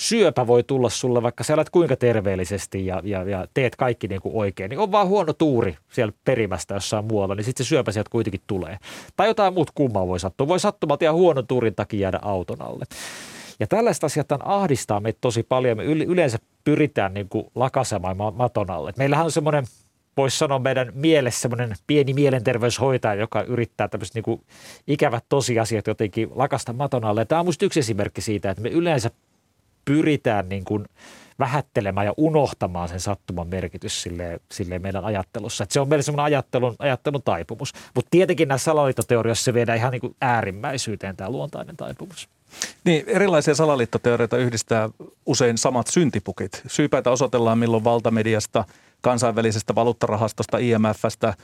[0.00, 4.20] syöpä voi tulla sulle, vaikka sä elät kuinka terveellisesti ja, ja, ja teet kaikki niin
[4.20, 7.92] kuin oikein, niin on vaan huono tuuri siellä perimästä jossain muualla, niin sitten se syöpä
[7.92, 8.78] sieltä kuitenkin tulee.
[9.16, 10.48] Tai jotain muut kummaa voi sattua.
[10.48, 12.84] Voi sattumalta ja huono tuurin takia jäädä auton alle.
[13.60, 15.76] Ja tällaista asiat ahdistaa meitä tosi paljon.
[15.76, 18.92] Me yleensä pyritään niin kuin lakasemaan maton alle.
[18.96, 19.64] meillähän on semmoinen
[20.16, 24.40] voisi sanoa meidän mielessä semmoinen pieni mielenterveyshoitaja, joka yrittää tämmöiset niin
[24.86, 27.24] ikävät tosiasiat jotenkin lakasta maton alle.
[27.24, 29.10] Tämä on minusta yksi esimerkki siitä, että me yleensä
[29.84, 30.84] pyritään niin kuin
[31.40, 35.64] vähättelemään ja unohtamaan sen sattuman merkitys sille, sille meidän ajattelussa.
[35.64, 37.72] Et se on meillä semmoinen ajattelun, ajattelun taipumus.
[37.94, 42.28] Mutta tietenkin näissä salaliittoteorioissa se viedään ihan niin kuin äärimmäisyyteen tämä luontainen taipumus.
[42.84, 44.90] Niin, erilaisia salaliittoteorioita yhdistää
[45.26, 46.62] usein samat syntipukit.
[46.66, 48.64] Syypäitä osoitellaan milloin valtamediasta,
[49.00, 51.34] kansainvälisestä valuuttarahastosta, IMFstä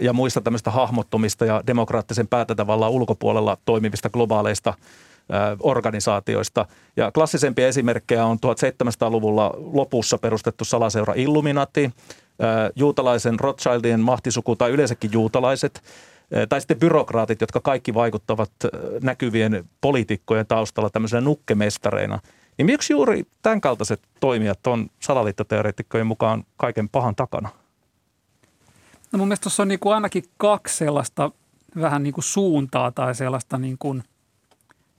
[0.00, 4.74] ja muista tämmöistä hahmottomista ja demokraattisen päätäntävallan ulkopuolella toimivista globaaleista–
[5.60, 6.66] organisaatioista.
[6.96, 11.90] Ja klassisempia esimerkkejä on 1700-luvulla lopussa perustettu salaseura Illuminati,
[12.76, 15.82] juutalaisen Rothschildien mahtisuku tai yleensäkin juutalaiset,
[16.48, 18.50] tai sitten byrokraatit, jotka kaikki vaikuttavat
[19.02, 22.18] näkyvien poliitikkojen taustalla tämmöisenä nukkemestareina.
[22.58, 27.48] Niin miksi juuri tämän kaltaiset toimijat on salaliittoteoreetikkojen mukaan kaiken pahan takana?
[29.12, 31.30] No mun mielestä tuossa on niin kuin ainakin kaksi sellaista
[31.80, 34.02] vähän niin kuin suuntaa tai sellaista niin kuin–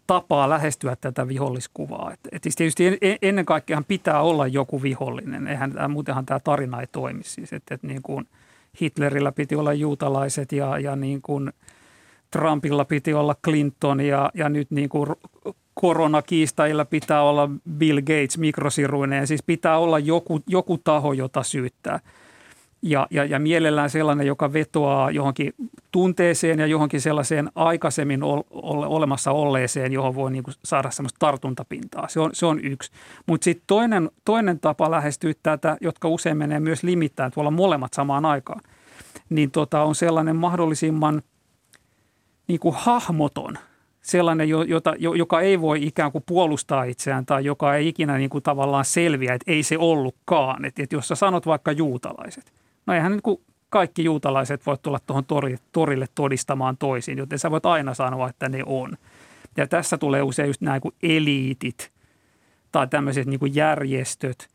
[0.07, 2.11] tapaa lähestyä tätä viholliskuvaa.
[2.13, 6.81] Et, et siis tietysti en, ennen kaikkea pitää olla joku vihollinen, eihän, muutenhan tämä tarina
[6.81, 7.23] ei toimi.
[7.23, 8.27] Siis, et, et niin kuin
[8.81, 11.53] Hitlerillä piti olla juutalaiset ja, ja niin kuin
[12.31, 15.09] Trumpilla piti olla Clinton ja, ja nyt niin kuin
[15.73, 19.27] koronakiistajilla pitää olla Bill Gates mikrosiruineen.
[19.27, 21.99] Siis pitää olla joku, joku taho, jota syyttää–
[22.81, 25.53] ja, ja, ja mielellään sellainen, joka vetoaa johonkin
[25.91, 31.19] tunteeseen ja johonkin sellaiseen aikaisemmin ol, ole, olemassa olleeseen, johon voi niin kuin saada semmoista
[31.19, 32.07] tartuntapintaa.
[32.07, 32.91] Se on, se on yksi.
[33.25, 38.25] Mutta sitten toinen, toinen tapa lähestyä tätä, jotka usein menee myös limittäin tuolla molemmat samaan
[38.25, 38.61] aikaan,
[39.29, 41.21] niin tota, on sellainen mahdollisimman
[42.47, 43.57] niin kuin hahmoton–
[44.07, 48.43] sellainen, jota, joka ei voi ikään kuin puolustaa itseään tai joka ei ikinä niin kuin
[48.43, 50.65] tavallaan selviä, että ei se ollutkaan.
[50.65, 52.53] Että, että jos sä sanot vaikka juutalaiset,
[52.87, 57.51] No eihän niin kuin kaikki juutalaiset voi tulla tuohon torille, torille todistamaan toisin, joten sä
[57.51, 58.97] voit aina sanoa, että ne on.
[59.57, 61.91] Ja tässä tulee usein just nämä kuin eliitit
[62.71, 64.47] tai tämmöiset niin kuin järjestöt.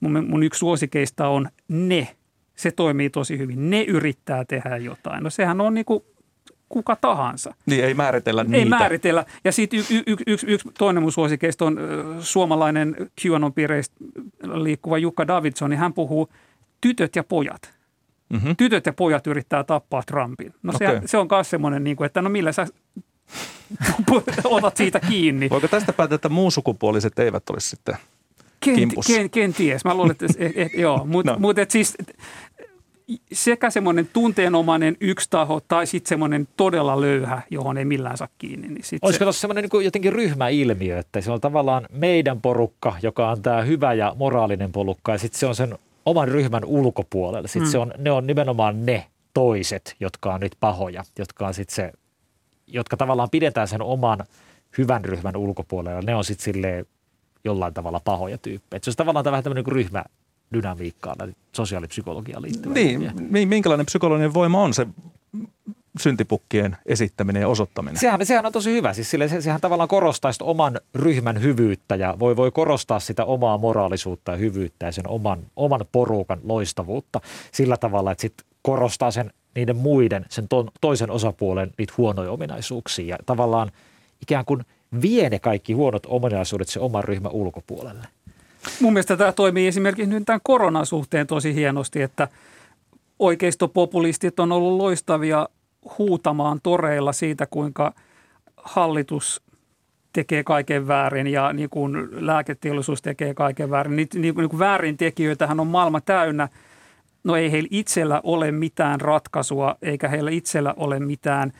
[0.00, 2.08] Mun, mun yksi suosikeista on ne.
[2.54, 3.70] Se toimii tosi hyvin.
[3.70, 5.24] Ne yrittää tehdä jotain.
[5.24, 6.04] No sehän on niin kuin
[6.68, 7.54] kuka tahansa.
[7.66, 8.56] Niin ei määritellä niitä.
[8.56, 9.24] Ei määritellä.
[9.44, 11.78] Ja sitten y- y- y- yksi, yksi toinen mun suosikeista on
[12.20, 13.96] suomalainen QAnon piireistä
[14.42, 16.28] liikkuva Jukka Davidson, niin hän puhuu–
[16.80, 17.74] tytöt ja pojat.
[18.28, 18.56] Mm-hmm.
[18.56, 20.54] Tytöt ja pojat yrittää tappaa Trumpin.
[20.62, 21.00] No okay.
[21.00, 22.66] se, se on myös semmoinen, niin kuin, että no millä sä
[24.44, 25.50] otat siitä kiinni.
[25.50, 26.52] Voiko tästä päätellä, että muun
[27.18, 27.96] eivät olisi sitten
[28.60, 29.84] Kent, ken, kenties.
[29.84, 31.04] Mä luulen, että eh, eh, joo.
[31.04, 31.38] Mutta no.
[31.38, 31.96] mut, siis
[33.32, 38.68] sekä semmoinen tunteenomainen yksi taho tai sitten semmoinen todella löyhä, johon ei millään saa kiinni.
[38.68, 42.96] Niin sit Olisiko se, tuossa semmoinen niin jotenkin ryhmäilmiö, että se on tavallaan meidän porukka,
[43.02, 47.48] joka on tämä hyvä ja moraalinen porukka ja sitten se on sen oman ryhmän ulkopuolella.
[47.48, 47.72] Sitten mm.
[47.72, 51.92] se on, ne on nimenomaan ne toiset, jotka on nyt pahoja, jotka on sitten se,
[52.66, 54.24] jotka tavallaan pidetään sen oman
[54.78, 56.00] hyvän ryhmän ulkopuolella.
[56.00, 56.86] Ne on sitten silleen
[57.44, 58.80] jollain tavalla pahoja tyyppejä.
[58.82, 60.04] se on tavallaan vähän tämmöinen niin ryhmä
[60.54, 61.16] dynamiikkaa
[61.52, 62.74] sosiaalipsykologiaan liittyvä.
[62.74, 64.86] Niin, minkälainen psykologinen voima on se
[65.98, 68.00] syntipukkien esittäminen ja osoittaminen.
[68.00, 68.92] Sehän, sehän on tosi hyvä.
[68.92, 73.24] Siis sille, se, sehän tavallaan korostaa sitä oman ryhmän hyvyyttä ja voi, voi korostaa sitä
[73.24, 77.20] omaa moraalisuutta ja hyvyyttä ja sen oman, oman porukan loistavuutta
[77.52, 83.06] sillä tavalla, että sitten korostaa sen niiden muiden, sen to, toisen osapuolen niitä huonoja ominaisuuksia
[83.06, 83.70] ja tavallaan
[84.22, 84.64] ikään kuin
[85.02, 88.06] vie ne kaikki huonot ominaisuudet se oman ryhmän ulkopuolelle.
[88.80, 92.28] Mun mielestä tämä toimii esimerkiksi nyt tämän koronan suhteen tosi hienosti, että
[93.18, 95.48] oikeistopopulistit on ollut loistavia
[95.98, 97.92] huutamaan toreilla siitä, kuinka
[98.56, 99.42] hallitus
[100.12, 103.96] tekee kaiken väärin ja niin kuin lääketeollisuus tekee kaiken väärin.
[103.96, 106.48] Niin, niin, niin kuin väärintekijöitähän on maailma täynnä.
[107.24, 111.52] No ei heillä itsellä ole mitään ratkaisua eikä heillä itsellä ole mitään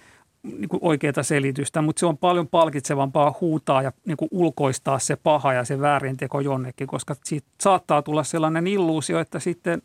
[0.42, 5.16] niin kuin oikeaa selitystä, mutta se on paljon palkitsevampaa huutaa ja niin kuin ulkoistaa se
[5.16, 9.82] paha ja se väärinteko jonnekin, koska siitä saattaa tulla sellainen illuusio, että sitten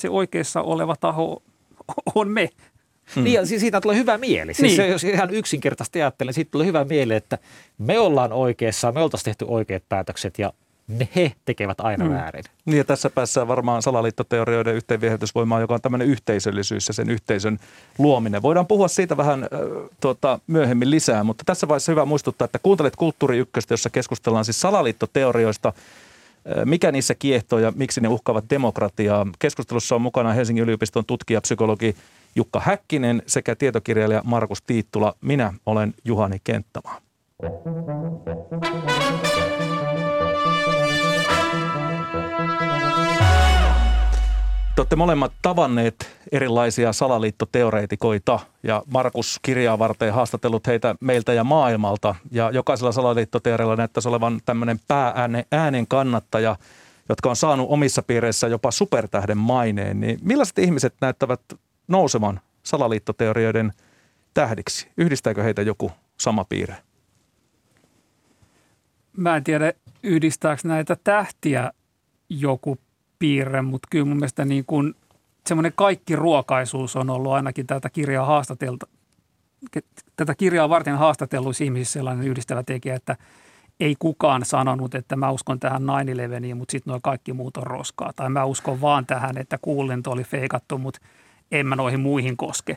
[0.00, 1.42] se oikeassa oleva taho
[2.14, 2.50] on me.
[3.16, 3.24] Hmm.
[3.24, 4.54] Niin, siis siitä tulee hyvä mieli.
[4.54, 4.76] Siis niin.
[4.76, 7.38] se, jos ihan yksinkertaisesti ajattelen, siitä tulee hyvä mieli, että
[7.78, 10.52] me ollaan oikeassa, me oltaisiin tehty oikeat päätökset ja
[10.88, 12.14] ne he tekevät aina hmm.
[12.14, 12.44] väärin.
[12.64, 17.58] Niin ja tässä päässä varmaan salaliittoteorioiden yhteenviehätysvoimaa, joka on tämmöinen yhteisöllisyys ja sen yhteisön
[17.98, 18.42] luominen.
[18.42, 19.48] Voidaan puhua siitä vähän äh,
[20.00, 24.60] tuota, myöhemmin lisää, mutta tässä vaiheessa hyvä muistuttaa, että kuuntelet Kulttuuri Ykköstä, jossa keskustellaan siis
[24.60, 25.72] salaliittoteorioista–
[26.64, 29.26] mikä niissä kiehtoo ja miksi ne uhkaavat demokratiaa.
[29.38, 31.96] Keskustelussa on mukana Helsingin yliopiston tutkija, psykologi
[32.38, 35.14] Jukka Häkkinen sekä tietokirjailija Markus Tiittula.
[35.20, 37.00] Minä olen Juhani Kenttämaa.
[44.74, 52.14] Te olette molemmat tavanneet erilaisia salaliittoteoreetikoita ja Markus kirjaa varten haastatellut heitä meiltä ja maailmalta.
[52.30, 56.56] Ja jokaisella salaliittoteorialla näyttäisi olevan tämmöinen päääänen kannattaja,
[57.08, 60.00] jotka on saanut omissa piireissä jopa supertähden maineen.
[60.00, 61.40] Niin millaiset ihmiset näyttävät
[61.88, 63.72] nousevan salaliittoteorioiden
[64.34, 64.88] tähdiksi?
[64.96, 66.76] Yhdistääkö heitä joku sama piirre?
[69.16, 69.72] Mä en tiedä,
[70.02, 71.72] yhdistääkö näitä tähtiä
[72.28, 72.78] joku
[73.18, 74.94] piirre, mutta kyllä mun mielestä niin kuin
[75.46, 78.86] semmoinen kaikki ruokaisuus on ollut ainakin tätä kirjaa haastatelta,
[80.16, 83.16] tätä kirjaa varten haastatelluissa ihmisissä sellainen yhdistävä tekijä, että
[83.80, 88.12] ei kukaan sanonut, että mä uskon tähän 9 mutta sitten nuo kaikki muut on roskaa.
[88.16, 91.00] Tai mä uskon vaan tähän, että kuulento oli feikattu, mutta
[91.52, 92.76] en mä noihin muihin koske.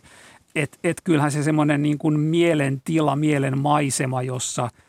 [0.56, 4.70] Et, et kyllähän se semmoinen niin kuin mielen tila, mielen maisema, jossa–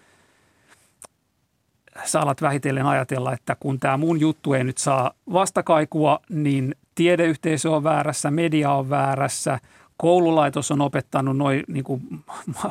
[2.05, 7.71] sä alat vähitellen ajatella, että kun tämä mun juttu ei nyt saa vastakaikua, niin tiedeyhteisö
[7.71, 9.59] on väärässä, media on väärässä,
[9.97, 12.03] koululaitos on opettanut noin niin kuin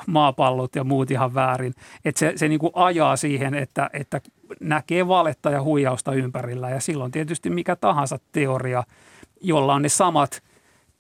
[0.07, 1.73] maapallot ja muut ihan väärin.
[2.05, 4.21] Että se, se niin kuin ajaa siihen, että, että
[4.59, 6.69] näkee valetta ja huijausta ympärillä.
[6.69, 8.83] Ja silloin tietysti mikä tahansa teoria,
[9.41, 10.43] jolla on ne samat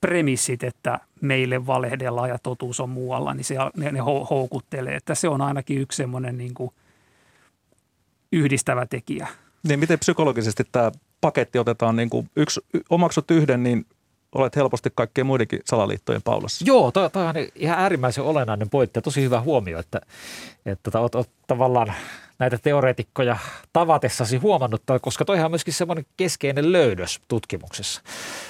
[0.01, 4.95] premissit, että meille valehdellaan ja totuus on muualla, niin se, ne, ne houkuttelee.
[4.95, 6.71] Että se on ainakin yksi semmoinen niin kuin
[8.31, 9.27] yhdistävä tekijä.
[9.67, 13.85] Niin miten psykologisesti tämä paketti otetaan niin kuin yksi, omaksut yhden, niin
[14.35, 16.65] olet helposti kaikkien muidenkin salaliittojen paulassa.
[16.67, 20.01] Joo, toi on ihan äärimmäisen olennainen pointti ja tosi hyvä huomio, että,
[20.65, 21.93] että tota, oot, oot tavallaan
[22.41, 23.37] näitä teoreetikkoja
[23.73, 28.01] tavatessasi huomannut, koska toihan on myöskin semmoinen keskeinen löydös tutkimuksessa.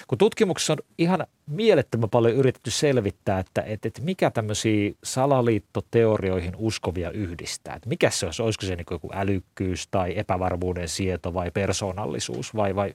[0.07, 7.11] Kun tutkimuksessa on ihan mielettömän paljon yritetty selvittää, että, että, että mikä tämmöisiä salaliittoteorioihin uskovia
[7.11, 7.75] yhdistää.
[7.75, 12.75] Että mikä se olisi, olisiko se niin joku älykkyys tai epävarmuuden sieto vai persoonallisuus vai,
[12.75, 12.93] vai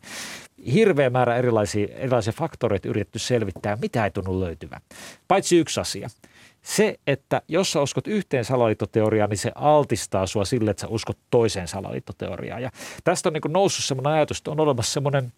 [0.73, 4.81] hirveä määrä erilaisia, erilaisia faktoreita yritetty selvittää, mitä ei tunnu löytyvän.
[5.29, 6.09] Paitsi yksi asia–
[6.67, 11.19] se, että jos sä uskot yhteen salaliittoteoriaan, niin se altistaa sua sille, että sä uskot
[11.31, 12.63] toiseen salaliittoteoriaan.
[12.63, 12.71] Ja
[13.05, 15.33] tästä on niin noussut semmoinen ajatus, että on olemassa semmoinen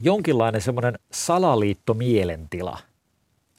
[0.00, 2.78] jonkinlainen semmoinen salaliittomielentila,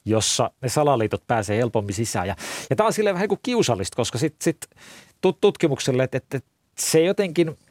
[0.04, 2.28] jossa ne salaliitot pääsee helpommin sisään.
[2.28, 2.36] Ja,
[2.70, 4.66] ja tämä on silleen vähän kuin kiusallista, koska sitten sit
[5.40, 6.40] tutkimukselle, että, että
[6.78, 7.56] se jotenkin–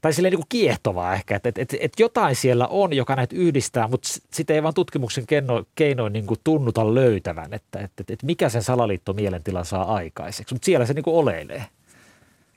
[0.00, 3.36] tai silleen niin kuin kiehtovaa ehkä, että, että, että, että jotain siellä on, joka näitä
[3.36, 8.12] yhdistää, mutta sitä ei vaan tutkimuksen keino, keinoin niin kuin tunnuta löytävän, että, että, että,
[8.12, 11.64] että mikä sen salaliittomielentila saa aikaiseksi, mutta siellä se niin kuin oleilee.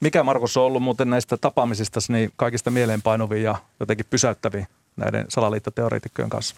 [0.01, 6.29] Mikä Markus on ollut muuten näistä tapaamisista niin kaikista mieleenpainuvia ja jotenkin pysäyttäviä näiden salaliittoteoreetikkojen
[6.29, 6.55] kanssa?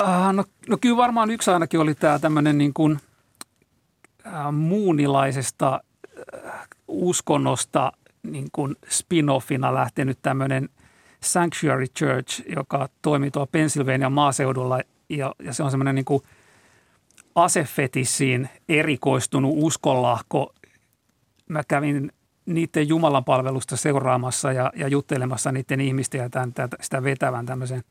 [0.00, 3.00] Uh, no, no kyllä varmaan yksi ainakin oli tämä tämmöinen niin kuin,
[4.26, 5.80] uh, muunilaisesta
[6.18, 6.50] uh,
[6.88, 7.92] uskonnosta
[8.32, 8.48] niin
[8.88, 10.68] spin-offina lähtenyt tämmöinen
[11.20, 16.22] Sanctuary Church, joka toimii tuolla Pennsylvania maaseudulla ja, ja se on semmoinen niin kuin
[17.34, 20.54] asefetissiin erikoistunut uskonlahko.
[21.48, 22.12] Mä kävin
[22.46, 27.82] niiden Jumalan palvelusta seuraamassa ja, ja juttelemassa niiden ihmisten ja tämän, tämän, sitä vetävän tämmöisen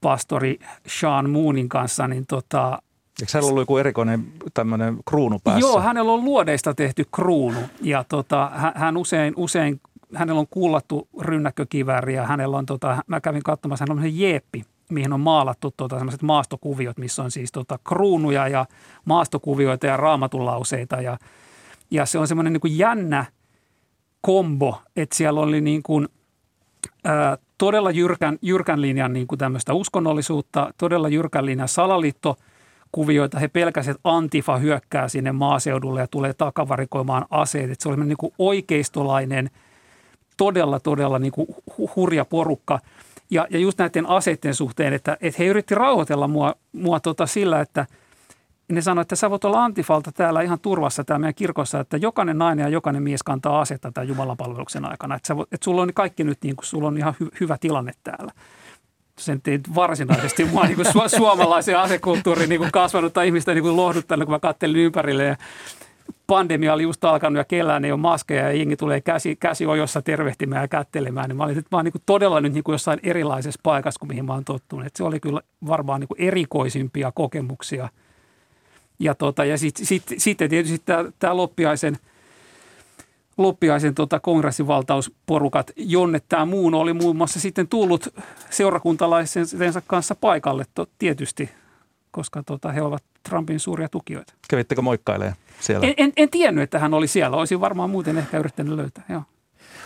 [0.00, 2.82] pastori Sean Moonin kanssa, niin tota,
[3.22, 5.60] Eikö hänellä ollut joku erikoinen tämmöinen kruunu päässä?
[5.60, 9.80] Joo, hänellä on luodeista tehty kruunu ja tota, hän usein, usein,
[10.14, 14.64] hänellä on kuullattu rynnäkkökivääri ja hänellä on, tota, mä kävin katsomassa, hänellä on se jeeppi,
[14.90, 18.66] mihin on maalattu tota, sellaiset maastokuviot, missä on siis tota, kruunuja ja
[19.04, 21.18] maastokuvioita ja raamatulauseita ja,
[21.90, 23.24] ja se on semmoinen niin kuin jännä
[24.20, 26.08] kombo, että siellä oli niin kuin,
[27.04, 32.36] ää, todella jyrkän, jyrkän linjan niin kuin tämmöistä uskonnollisuutta, todella jyrkän linjan salaliitto–
[32.92, 33.38] kuvioita.
[33.38, 37.70] He pelkäsivät, että Antifa hyökkää sinne maaseudulle ja tulee takavarikoimaan aseet.
[37.70, 39.50] Että se oli niin kuin oikeistolainen,
[40.36, 41.48] todella, todella niin kuin
[41.96, 42.78] hurja porukka.
[43.30, 47.60] Ja, ja just näiden aseiden suhteen, että, että he yritti rauhoitella mua, mua tota sillä,
[47.60, 47.86] että
[48.68, 52.38] ne sanoivat, että sä voit olla Antifalta täällä ihan turvassa täällä meidän kirkossa, että jokainen
[52.38, 55.14] nainen ja jokainen mies kantaa asetta tämän Jumalan palveluksen aikana.
[55.14, 57.58] Että, sä voit, että sulla on kaikki nyt, niin kuin, sulla on ihan hy, hyvä
[57.60, 58.32] tilanne täällä
[59.18, 63.76] sen ei varsinaisesti mua niin kuin su- suomalaisen asekulttuurin niin kuin kasvanutta ihmistä niin kuin
[63.76, 65.36] lohduttanut, kun mä kattelin ympärille ja
[66.26, 70.02] pandemia oli just alkanut ja kellään ei ole maskeja ja jengi tulee käsi, käsi ojossa
[70.02, 73.60] tervehtimään ja kättelemään, niin mä olin, että mä niin todella nyt niin kuin jossain erilaisessa
[73.62, 74.86] paikassa kuin mihin mä oon tottunut.
[74.86, 77.88] Että se oli kyllä varmaan niin kuin erikoisimpia kokemuksia.
[78.98, 80.82] Ja, tota, ja sitten sit, sit tietysti
[81.18, 81.98] tämä loppiaisen–
[83.38, 88.14] loppiaisen tota, kongressivaltausporukat, jonne tämä muun oli muun muassa sitten tullut
[88.50, 91.50] seurakuntalaisensa kanssa paikalle to, tietysti,
[92.10, 94.34] koska tota, he ovat Trumpin suuria tukijoita.
[94.50, 95.86] Kävittekö moikkailemaan siellä?
[95.86, 97.36] En, en, en tiennyt, että hän oli siellä.
[97.36, 99.22] Olisin varmaan muuten ehkä yrittänyt löytää, joo.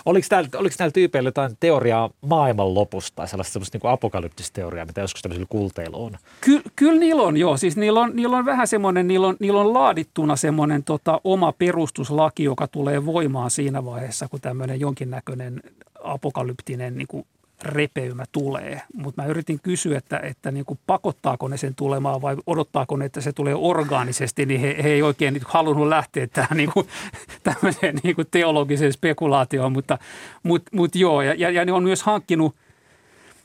[0.05, 5.01] Oliko, täällä, oliko näillä tyypeillä jotain teoriaa maailmanlopusta tai sellaista, sellaista niin apokalyptista teoriaa, mitä
[5.01, 6.17] joskus tämmöisillä kulteilla on?
[6.41, 7.57] Ky, kyllä niillä on, joo.
[7.57, 11.53] Siis niillä on, niillä on vähän semmoinen, niillä on, niillä on laadittuna semmoinen tota, oma
[11.53, 15.61] perustuslaki, joka tulee voimaan siinä vaiheessa, kun tämmöinen jonkinnäköinen
[16.05, 17.27] apokalyptinen niin kuin
[17.63, 18.83] repeymä tulee.
[18.95, 23.05] Mutta mä yritin kysyä, että, että niin kuin pakottaako ne sen tulemaan vai odottaako ne,
[23.05, 26.89] että se tulee orgaanisesti, niin he, he ei oikein niin halunnut lähteä tähän niin kuin,
[27.43, 29.99] tämmöiseen niin kuin teologiseen spekulaatioon, mutta
[30.43, 32.57] mut, mut joo, ja, ja, ja ne on myös hankkinut–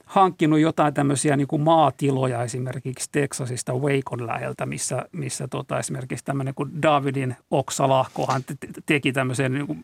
[0.07, 6.55] hankkinut jotain tämmöisiä niin kuin maatiloja esimerkiksi Texasista Wacon läheltä, missä, missä tota, esimerkiksi tämmöinen
[6.55, 8.41] kuin Davidin oksalahkohan
[8.85, 9.83] teki tämmöisen niin kuin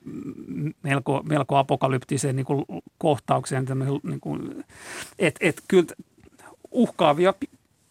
[0.84, 2.66] melko, melko apokalyptisen niin kuin
[2.98, 3.66] kohtauksen.
[4.04, 4.64] Niin kuin,
[5.20, 5.88] et, et kyllä
[6.72, 7.34] uhkaavia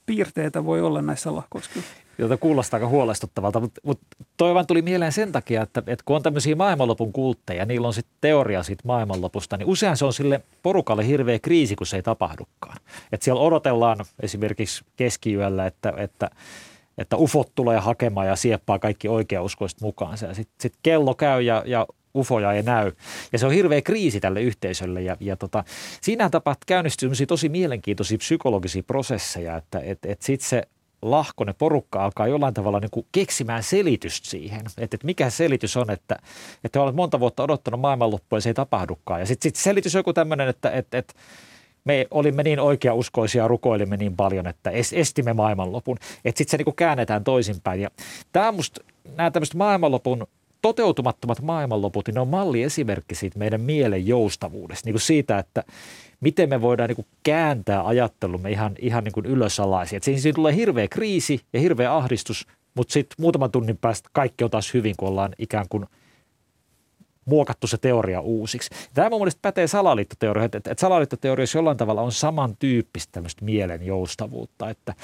[0.07, 1.71] piirteitä voi olla näissä lahkoissa
[2.19, 4.01] jota kuulostaa aika huolestuttavalta, mutta mut
[4.37, 7.95] toi vaan tuli mieleen sen takia, että, että kun on tämmöisiä maailmanlopun kultteja, niillä on
[7.95, 12.03] sitten teoria siitä maailmanlopusta, niin usein se on sille porukalle hirveä kriisi, kun se ei
[12.03, 12.77] tapahdukaan.
[13.13, 16.31] Että siellä odotellaan esimerkiksi keskiyöllä, että, että
[16.99, 20.19] että ufot tulee hakemaan ja sieppaa kaikki oikeauskoiset mukaan.
[20.23, 22.93] Ja sitten sit kello käy ja, ja ufoja ei näy.
[23.33, 25.03] Ja se on hirveä kriisi tälle yhteisölle.
[25.03, 25.65] Ja, ja tota,
[26.01, 30.63] siinä tapahtuu käynnistyy tosi mielenkiintoisia psykologisia prosesseja, että et, et sitten se
[31.03, 35.91] lahkonen porukka alkaa jollain tavalla niin kuin keksimään selitystä siihen, että, että mikä selitys on,
[35.91, 36.17] että,
[36.65, 39.21] että olet monta vuotta odottanut maailmanloppua ja se ei tapahdukaan.
[39.21, 41.15] Ja sitten sit selitys on joku tämmöinen, että, että, että
[41.85, 45.97] me olimme niin oikeauskoisia, rukoilimme niin paljon, että estimme maailmanlopun.
[46.25, 47.81] Että sitten se niin kuin käännetään toisinpäin.
[47.81, 47.91] Ja
[48.33, 48.81] tämä musta,
[49.17, 50.27] nämä tämmöiset maailmanlopun
[50.63, 55.65] toteutumattomat maailmanloput, niin ne on malli esimerkki siitä meidän mielen joustavuudesta, niin kuin siitä, että
[56.21, 59.97] miten me voidaan niin kuin kääntää ajattelumme ihan, ihan niin kuin ylösalaisin.
[59.97, 64.51] Että siinä tulee hirveä kriisi ja hirveä ahdistus, mutta sitten muutaman tunnin päästä kaikki on
[64.51, 65.87] taas hyvin, kun ollaan ikään kuin–
[67.25, 68.71] muokattu se teoria uusiksi.
[68.95, 74.71] Tämä mun mielestä pätee salaliittoteoria, että, että salaliittoteoriassa jollain tavalla on samantyyppistä tämmöistä mielen joustavuutta,
[74.71, 74.95] että,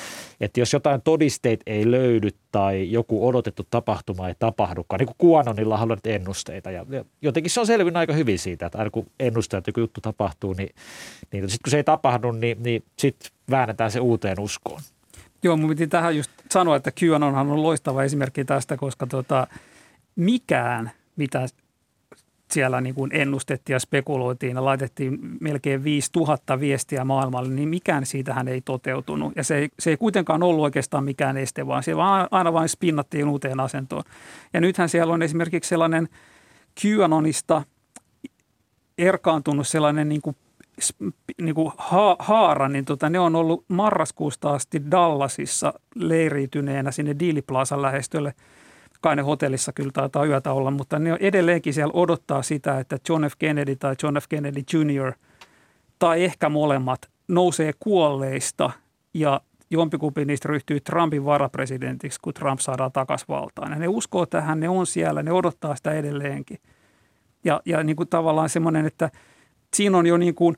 [0.40, 5.76] että jos jotain todisteita ei löydy tai joku odotettu tapahtuma ei tapahdukaan, niin kuin Quanonilla
[5.76, 9.58] haluan ennusteita ja, ja jotenkin se on selvinnyt aika hyvin siitä, että aina kun ennustaa,
[9.58, 10.74] että joku juttu tapahtuu, niin,
[11.32, 14.80] niin sitten kun se ei tapahdu, niin, niin sitten väännetään se uuteen uskoon.
[15.42, 19.46] Joo, mun piti tähän just sanoa, että QAnonhan on loistava esimerkki tästä, koska tota,
[20.16, 21.46] mikään, mitä
[22.52, 28.48] siellä niin kuin ennustettiin ja spekuloitiin ja laitettiin melkein 5000 viestiä maailmalle, niin mikään siitähän
[28.48, 29.32] ei toteutunut.
[29.36, 32.68] Ja se ei, se ei kuitenkaan ollut oikeastaan mikään este, vaan se vaan aina vain
[32.68, 34.02] spinnattiin uuteen asentoon.
[34.52, 36.08] Ja nythän siellä on esimerkiksi sellainen
[36.84, 37.62] QAnonista
[38.98, 40.36] erkaantunut sellainen niin kuin
[41.42, 47.42] niin kuin ha, haara, niin tota, ne on ollut marraskuusta asti Dallasissa leiriytyneenä sinne Dealey
[47.42, 48.34] Plazan lähestölle.
[49.00, 52.98] Kai ne hotellissa kyllä taitaa yötä olla, mutta ne on edelleenkin siellä odottaa sitä, että
[53.08, 53.32] John F.
[53.38, 54.24] Kennedy tai John F.
[54.28, 55.12] Kennedy Jr.
[55.98, 58.70] tai ehkä molemmat nousee kuolleista
[59.14, 59.40] ja
[59.70, 63.72] jompikumpi niistä ryhtyy Trumpin varapresidentiksi, kun Trump saadaan takaisin valtaan.
[63.72, 66.58] Ja ne uskoo tähän, ne on siellä, ne odottaa sitä edelleenkin.
[67.44, 69.10] Ja, ja niin kuin tavallaan semmoinen, että
[69.74, 70.56] siinä on jo niin kuin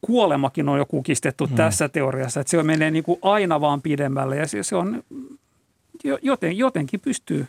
[0.00, 1.56] kuolemakin on jo kukistettu hmm.
[1.56, 5.02] tässä teoriassa, että se menee niin kuin aina vaan pidemmälle ja se, se on
[6.22, 7.46] joten, jotenkin pystyy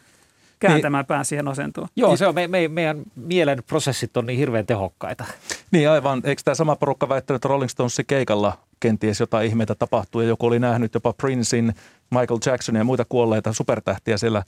[0.61, 1.87] kääntämään niin, pään siihen asentoon.
[1.95, 5.25] Joo, se on, me, me, meidän mielen prosessit on niin hirveän tehokkaita.
[5.71, 6.21] Niin aivan.
[6.23, 10.45] Eikö tämä sama porukka väittänyt, että Rolling Stonesin keikalla kenties jotain ihmeitä tapahtuu ja joku
[10.45, 11.75] oli nähnyt jopa Princein,
[12.09, 14.43] Michael Jacksonin ja muita kuolleita supertähtiä siellä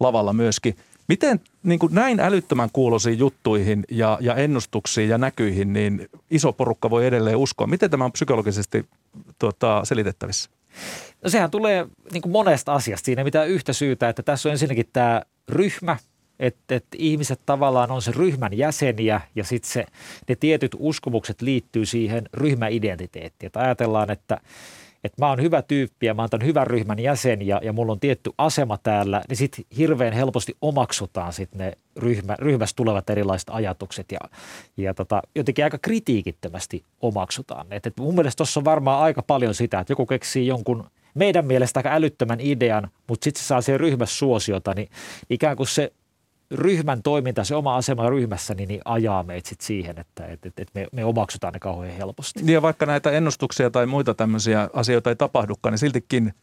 [0.00, 0.76] lavalla myöskin.
[1.08, 6.90] Miten niin kuin näin älyttömän kuulosiin juttuihin ja, ja ennustuksiin ja näkyihin, niin iso porukka
[6.90, 7.66] voi edelleen uskoa?
[7.66, 8.86] Miten tämä on psykologisesti
[9.38, 10.50] tuota, selitettävissä?
[11.24, 14.88] No sehän tulee niin kuin monesta asiasta siinä, mitä yhtä syytä, että tässä on ensinnäkin
[14.92, 15.96] tämä ryhmä,
[16.38, 19.86] että, että ihmiset tavallaan on se ryhmän jäseniä ja sitten
[20.28, 23.46] ne tietyt uskomukset liittyy siihen ryhmäidentiteettiin.
[23.46, 24.40] Että ajatellaan, että,
[25.04, 27.92] että mä oon hyvä tyyppi ja mä oon tämän hyvän ryhmän jäsen ja, ja mulla
[27.92, 33.48] on tietty asema täällä, niin sitten hirveän helposti omaksutaan sitten ne ryhmä, ryhmästä tulevat erilaiset
[33.50, 34.18] ajatukset ja,
[34.76, 37.66] ja tota, jotenkin aika kritiikittömästi omaksutaan.
[37.70, 40.84] Et, et mun mielestä tuossa on varmaan aika paljon sitä, että joku keksii jonkun
[41.14, 44.88] meidän mielestä aika älyttömän idean, mutta sitten se saa siihen ryhmässä suosiota, niin
[45.30, 45.92] ikään kuin se
[46.52, 50.58] ryhmän toiminta, se oma asema ryhmässä, niin, niin ajaa meitä sit siihen, että et, et,
[50.58, 52.42] et me, me omaksutaan ne kauhean helposti.
[52.42, 56.34] Niin ja vaikka näitä ennustuksia tai muita tämmöisiä asioita ei tapahdukaan, niin siltikin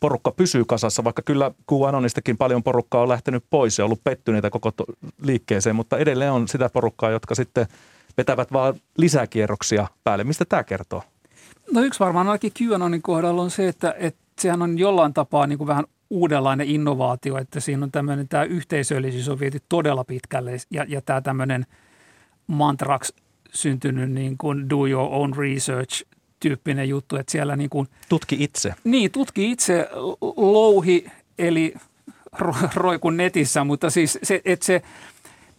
[0.00, 4.70] porukka pysyy kasassa, vaikka kyllä QAnonistakin paljon porukkaa on lähtenyt pois ja ollut pettyneitä koko
[4.70, 4.86] to-
[5.22, 7.66] liikkeeseen, mutta edelleen on sitä porukkaa, jotka sitten
[8.16, 10.24] vetävät vaan lisäkierroksia päälle.
[10.24, 11.02] Mistä tämä kertoo?
[11.72, 15.58] No yksi varmaan ainakin QAnonin kohdalla on se, että, että sehän on jollain tapaa niin
[15.58, 20.84] kuin vähän uudenlainen innovaatio, että siinä on tämmöinen, tämä yhteisöllisyys on viety todella pitkälle ja,
[20.88, 21.66] ja tämä tämmöinen
[22.46, 23.14] mantraksi
[23.52, 26.04] syntynyt niin kuin do your own research
[26.40, 28.74] tyyppinen juttu, että siellä niin kuin, Tutki itse.
[28.84, 29.88] Niin, tutki itse
[30.36, 31.06] louhi,
[31.38, 31.74] eli
[32.74, 34.82] roikun netissä, mutta siis se, että se,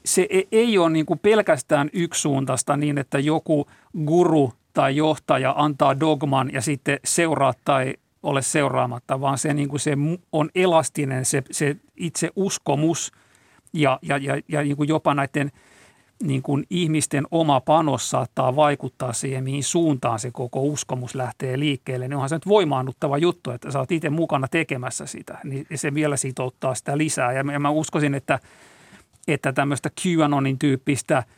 [0.05, 3.67] se e-, ei ole niin kuin pelkästään yksisuuntaista niin, että joku
[4.05, 7.93] guru tai johtaja antaa dogman ja sitten seuraa tai
[8.24, 9.97] ole seuraamatta, vaan se, niin kuin se
[10.32, 13.11] on elastinen se, se itse uskomus
[13.74, 15.51] ja, ja, ja, ja niin kuin jopa näiden
[16.24, 22.07] niin kuin ihmisten oma panos saattaa vaikuttaa siihen, mihin suuntaan se koko uskomus lähtee liikkeelle.
[22.07, 25.93] Niin onhan se nyt voimaannuttava juttu, että sä oot itse mukana tekemässä sitä, niin se
[25.93, 27.32] vielä sitouttaa sitä lisää.
[27.34, 28.39] Ja mä uskoisin, että,
[29.28, 31.24] että tämmöistä QAnonin tyyppistä–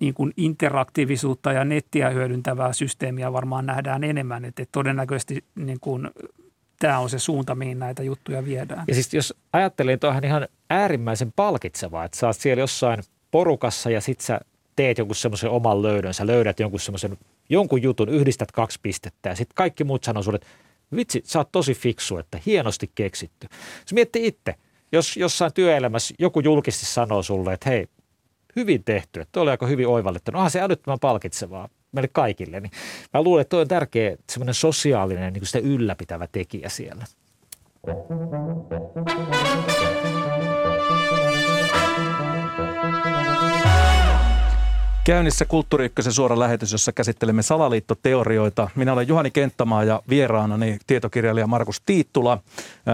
[0.00, 6.10] niin kuin interaktiivisuutta ja nettiä hyödyntävää systeemiä varmaan nähdään enemmän, että todennäköisesti niin kuin
[6.78, 8.84] tämä on se suunta, mihin näitä juttuja viedään.
[8.88, 13.90] Ja siis jos ajattelee, niin on ihan äärimmäisen palkitsevaa, että sä oot siellä jossain porukassa
[13.90, 14.40] ja sit sä
[14.76, 19.36] teet jonkun semmoisen oman löydön, sä löydät jonkun semmoisen jonkun jutun, yhdistät kaksi pistettä ja
[19.36, 20.48] sitten kaikki muut sanoo sulle, että
[20.96, 23.46] vitsi, sä oot tosi fiksu, että hienosti keksitty.
[23.86, 24.54] Se miettii itse,
[24.92, 27.86] jos jossain työelämässä joku julkisesti sanoo sulle, että hei,
[28.56, 30.30] hyvin tehty, että oli aika hyvin oivallettu.
[30.30, 32.60] No, onhan se älyttömän palkitsevaa meille kaikille.
[32.60, 32.72] Niin
[33.14, 37.04] mä luulen, että toi on tärkeä semmoinen sosiaalinen niin sitä ylläpitävä tekijä siellä.
[45.04, 48.68] Käynnissä Kulttuuri suora lähetys, jossa käsittelemme salaliittoteorioita.
[48.74, 52.38] Minä olen Juhani Kenttämaa ja vieraanani tietokirjailija Markus Tiittula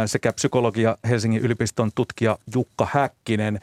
[0.06, 3.60] sekä psykologia Helsingin yliopiston tutkija Jukka Häkkinen.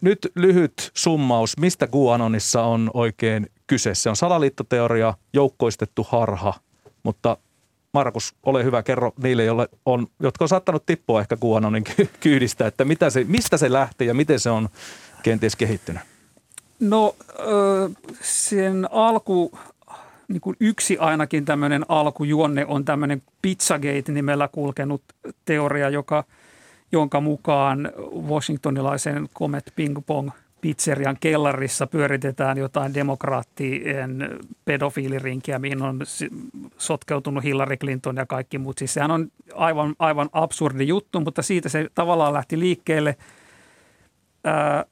[0.00, 3.94] Nyt lyhyt summaus, mistä QAnonissa on oikein kyse.
[3.94, 6.54] Se on salaliittoteoria, joukkoistettu harha,
[7.02, 7.36] mutta
[7.92, 11.84] Markus, ole hyvä, kerro niille, joille on, jotka on saattanut tippua ehkä QAnonin
[12.20, 14.68] kyydistä, että mitä se, mistä se lähti ja miten se on
[15.22, 16.02] kenties kehittynyt?
[16.80, 17.16] No
[18.20, 19.58] sen alku,
[20.28, 25.02] niin kuin yksi ainakin tämmöinen alkujuonne on tämmöinen Pizzagate-nimellä kulkenut
[25.44, 26.24] teoria, joka–
[26.92, 27.92] jonka mukaan
[28.28, 30.30] washingtonilaisen Comet Ping Pong
[30.60, 36.00] pizzerian kellarissa pyöritetään jotain demokraattien pedofiilirinkiä, mihin on
[36.78, 38.78] sotkeutunut Hillary Clinton ja kaikki muut.
[38.78, 43.16] Siis sehän on aivan, aivan absurdi juttu, mutta siitä se tavallaan lähti liikkeelle.
[44.44, 44.84] Ää,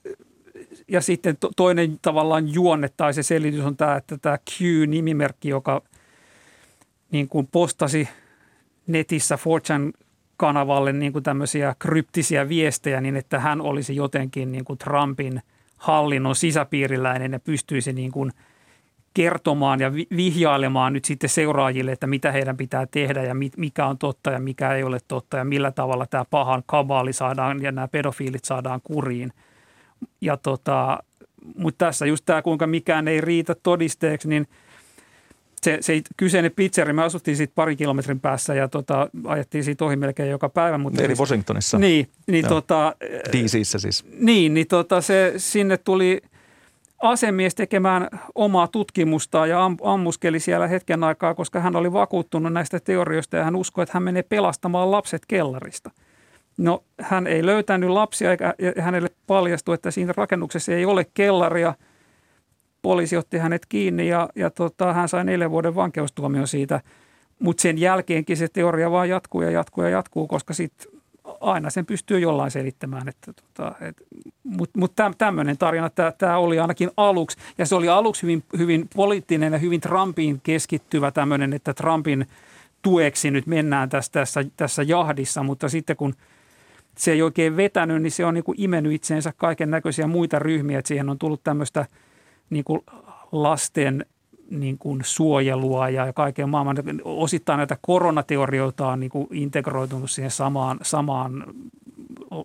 [0.88, 5.82] ja sitten to, toinen tavallaan juonne tai se selitys on tämä, että tämä Q-nimimerkki, joka
[7.10, 8.08] niin kuin postasi
[8.86, 9.90] netissä Fortune
[10.40, 15.42] kanavalle niin kuin tämmöisiä kryptisiä viestejä niin, että hän olisi jotenkin niin kuin Trumpin
[15.76, 18.32] hallinnon sisäpiiriläinen ja pystyisi niin kuin
[19.14, 24.30] kertomaan ja vihjailemaan nyt sitten seuraajille, että mitä heidän pitää tehdä ja mikä on totta
[24.30, 28.44] ja mikä ei ole totta ja millä tavalla tämä pahan kabaali saadaan ja nämä pedofiilit
[28.44, 29.32] saadaan kuriin.
[30.20, 30.98] Ja tota,
[31.56, 34.46] mutta tässä just tämä, kuinka mikään ei riitä todisteeksi, niin
[35.64, 39.96] se, se kyseinen pizzeri, me asuttiin siitä parin kilometrin päässä ja tota, ajettiin siitä ohi
[39.96, 40.78] melkein joka päivä.
[40.78, 41.78] Mutta Eli Washingtonissa.
[41.78, 42.08] Niin.
[42.26, 42.94] niin tota,
[43.32, 44.04] DCissä siis.
[44.18, 46.20] Niin, niin tota, se, sinne tuli
[47.02, 52.80] asemies tekemään omaa tutkimusta ja am, ammuskeli siellä hetken aikaa, koska hän oli vakuuttunut näistä
[52.80, 55.90] teorioista ja hän uskoi, että hän menee pelastamaan lapset kellarista.
[56.58, 61.74] No hän ei löytänyt lapsia eikä hänelle paljastui, että siinä rakennuksessa ei ole kellaria.
[62.82, 66.80] Poliisi otti hänet kiinni ja, ja tota, hän sai neljän vuoden vankeustuomio siitä.
[67.38, 71.00] Mutta sen jälkeenkin se teoria vaan jatkuu ja jatkuu ja jatkuu, koska sitten
[71.40, 73.08] aina sen pystyy jollain selittämään.
[73.08, 73.96] Että, tota, et,
[74.44, 79.52] Mutta mut tämmöinen tarina, tämä oli ainakin aluksi, ja se oli aluksi hyvin, hyvin poliittinen
[79.52, 82.26] ja hyvin Trumpiin keskittyvä tämmöinen, että Trumpin
[82.82, 86.14] tueksi nyt mennään tässä, tässä, tässä jahdissa, mutta sitten kun
[86.96, 90.78] se ei oikein vetänyt, niin se on niin kuin imennyt itseensä kaiken näköisiä muita ryhmiä,
[90.78, 91.86] että siihen on tullut tämmöistä
[92.50, 92.80] niin kuin
[93.32, 94.06] lasten
[94.50, 100.78] niin kuin suojelua ja kaiken maailman, osittain näitä koronateorioita on niin kuin integroitunut siihen samaan,
[100.82, 101.44] samaan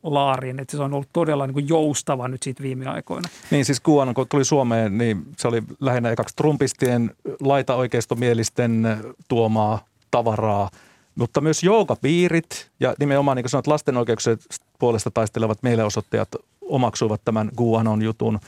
[0.03, 3.29] laariin, että se on ollut todella niin kuin joustava nyt siitä viime aikoina.
[3.51, 8.97] Niin siis Kuan, kun tuli Suomeen, niin se oli lähinnä ekaksi trumpistien laita-oikeistomielisten
[9.27, 10.69] tuomaa tavaraa,
[11.15, 14.37] mutta myös joogapiirit ja nimenomaan niin kuin sanot, lasten oikeuksien
[14.79, 16.29] puolesta taistelevat mielenosoittajat
[16.61, 18.39] omaksuivat tämän Guanon jutun–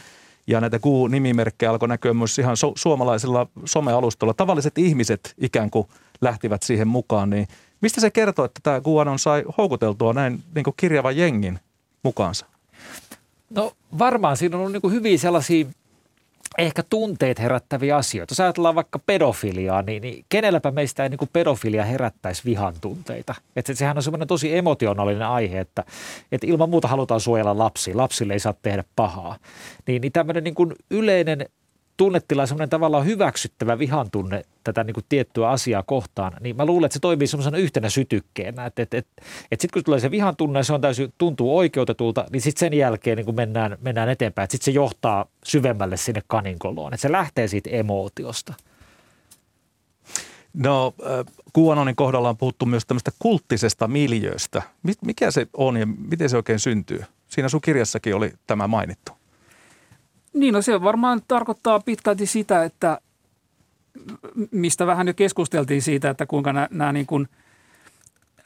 [0.47, 4.33] ja näitä Q-nimimerkkejä alkoi näkyä myös ihan su- suomalaisilla somealustoilla.
[4.33, 5.87] Tavalliset ihmiset ikään kuin
[6.21, 7.29] lähtivät siihen mukaan.
[7.29, 7.47] Niin
[7.81, 11.59] mistä se kertoo, että tämä QAnon sai houkuteltua näin niin kirjavan jengin
[12.03, 12.45] mukaansa?
[13.49, 15.65] No varmaan siinä on niin hyvin sellaisia
[16.57, 18.31] ehkä tunteet herättäviä asioita.
[18.31, 23.35] Jos ajatellaan vaikka pedofiliaa, niin, niin kenelläpä meistä ei niin kuin pedofilia herättäisi vihan tunteita.
[23.55, 25.83] Että sehän on semmoinen tosi emotionaalinen aihe, että,
[26.31, 27.97] että ilman muuta halutaan suojella lapsia.
[27.97, 29.37] Lapsille ei saa tehdä pahaa.
[29.87, 31.45] Niin, niin tämmöinen niin kuin yleinen
[31.97, 36.85] tunnetila semmoinen tavallaan hyväksyttävä vihan tunne tätä niin kuin tiettyä asiaa kohtaan, niin mä luulen,
[36.85, 38.65] että se toimii semmoisena yhtenä sytykkeenä.
[38.65, 39.07] Että et, et,
[39.51, 42.73] et sitten kun tulee se vihan tunne, se on täysin, tuntuu oikeutetulta, niin sitten sen
[42.73, 44.47] jälkeen niin kuin mennään, mennään eteenpäin.
[44.51, 46.93] Sitten se johtaa syvemmälle sinne kaninkoloon.
[46.93, 48.53] Että se lähtee siitä emootiosta.
[50.53, 50.93] No,
[51.53, 54.61] Kuanonin kohdalla on puhuttu myös tämmöistä kulttisesta miljööstä.
[55.05, 57.03] Mikä se on ja miten se oikein syntyy?
[57.27, 59.16] Siinä sun kirjassakin oli tämä mainittu.
[60.37, 63.01] Niin, no se varmaan tarkoittaa pitkälti sitä, että
[64.51, 67.27] mistä vähän jo keskusteltiin siitä, että kuinka nämä, nämä niin kuin,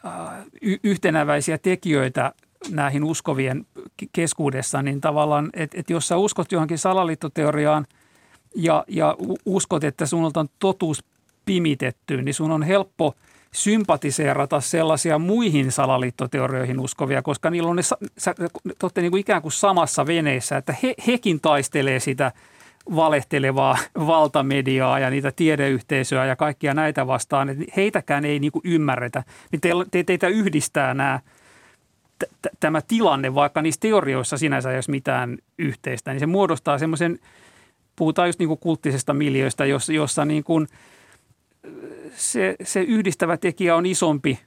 [0.05, 0.45] äh,
[0.83, 2.33] yhtenäväisiä tekijöitä
[2.69, 3.65] näihin uskovien
[4.13, 7.87] keskuudessa, niin tavallaan, että, että jos sä uskot johonkin salaliittoteoriaan
[8.55, 9.15] ja, ja
[9.45, 11.03] uskot, että sunulta on totuus
[11.45, 13.13] pimitetty, niin sun on helppo–
[13.53, 17.81] sympatiseerata sellaisia muihin salaliittoteorioihin uskovia, koska niillä on ne,
[18.63, 22.31] te olette niin kuin ikään kuin samassa veneessä, että he, hekin taistelee sitä
[22.95, 23.77] valehtelevaa
[24.07, 29.23] valtamediaa ja niitä tiedeyhteisöä ja kaikkia näitä vastaan, että heitäkään ei niin kuin ymmärretä.
[29.61, 31.19] Te, te, teitä yhdistää nämä,
[32.19, 37.19] t- tämä tilanne, vaikka niissä teorioissa sinänsä ei olisi mitään yhteistä, niin se muodostaa semmoisen,
[37.95, 40.67] puhutaan just niin kuin kulttisesta miljöistä, jossa, jossa niin kuin–
[42.15, 44.39] se, se yhdistävä tekijä on isompi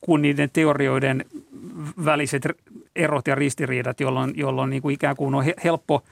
[0.00, 1.24] kuin niiden teorioiden
[2.04, 2.42] väliset
[2.96, 6.02] erot ja ristiriidat, jolloin, jolloin niin kuin ikään kuin on helppo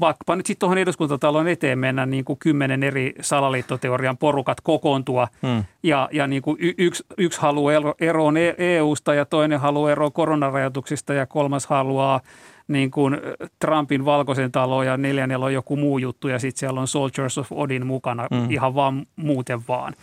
[0.00, 5.64] vaikkapa nyt sitten tuohon eduskuntatalon eteen mennä niin kuin kymmenen eri salaliittoteorian porukat kokoontua hmm.
[5.82, 11.14] ja, ja niin kuin y- yksi, yksi haluaa eroon EU-sta ja toinen haluaa eroon koronarajoituksista
[11.14, 12.20] ja kolmas haluaa
[12.68, 13.16] niin kuin
[13.58, 17.52] Trumpin valkoisen talo ja neljännellä on joku muu juttu ja sitten siellä on Soldiers of
[17.52, 18.50] Odin mukana mm.
[18.50, 19.94] ihan vaan muuten vaan.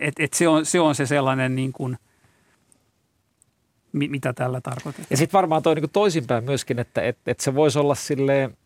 [0.00, 1.96] Et, et se, on, se on se sellainen niin kuin,
[3.92, 5.06] mitä tällä tarkoitetaan.
[5.10, 8.56] Ja sitten varmaan toi niin toisinpäin myöskin, että et, et se voisi olla silleen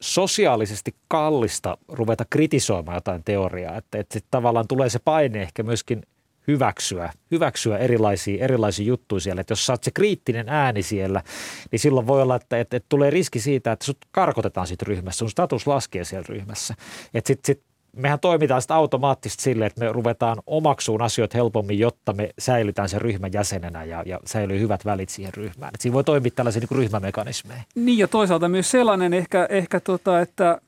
[0.00, 6.02] sosiaalisesti kallista ruveta kritisoimaan jotain teoriaa, että, että tavallaan tulee se paine ehkä myöskin–
[6.48, 9.40] hyväksyä, hyväksyä erilaisia, erilaisia juttuja siellä.
[9.40, 11.22] Että jos sä oot se kriittinen ääni siellä,
[11.70, 15.18] niin silloin voi olla, että, että, että tulee riski siitä, että sut karkotetaan siitä ryhmässä,
[15.18, 16.74] sun status laskee siellä ryhmässä.
[17.14, 17.62] Että sit, sit
[17.96, 23.00] mehän toimitaan sitten automaattisesti silleen, että me ruvetaan omaksuun asioita helpommin, jotta me säilytään sen
[23.00, 25.70] ryhmän jäsenenä ja, ja säilyy hyvät välit siihen ryhmään.
[25.74, 27.62] Et siinä voi toimia tällaisia niin ryhmämekanismeja.
[27.74, 30.60] Niin ja toisaalta myös sellainen ehkä, ehkä tota, että,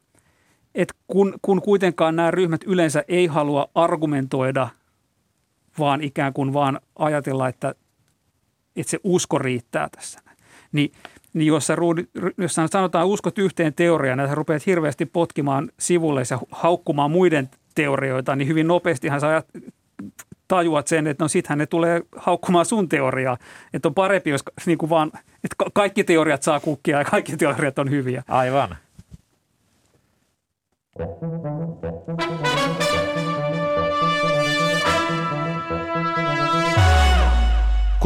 [0.75, 4.69] että kun, kun kuitenkaan nämä ryhmät yleensä ei halua argumentoida–
[5.79, 7.75] vaan ikään kuin vaan ajatella, että,
[8.77, 10.21] että se usko riittää tässä.
[10.73, 10.93] Niin
[11.37, 11.77] niin jos, sä
[12.39, 18.37] jos sanotaan uskot yhteen teoriaan, että sä rupeat hirveästi potkimaan sivulle ja haukkumaan muiden teorioita,
[18.37, 19.43] niin hyvin nopeastihan sä
[20.49, 23.37] tajuat sen, että no sittenhän ne tulee haukkumaan sun teoriaa.
[23.73, 27.79] Että on parempi, jos niin kuin vaan, että kaikki teoriat saa kukkia ja kaikki teoriat
[27.79, 28.23] on hyviä.
[28.29, 28.77] Aivan.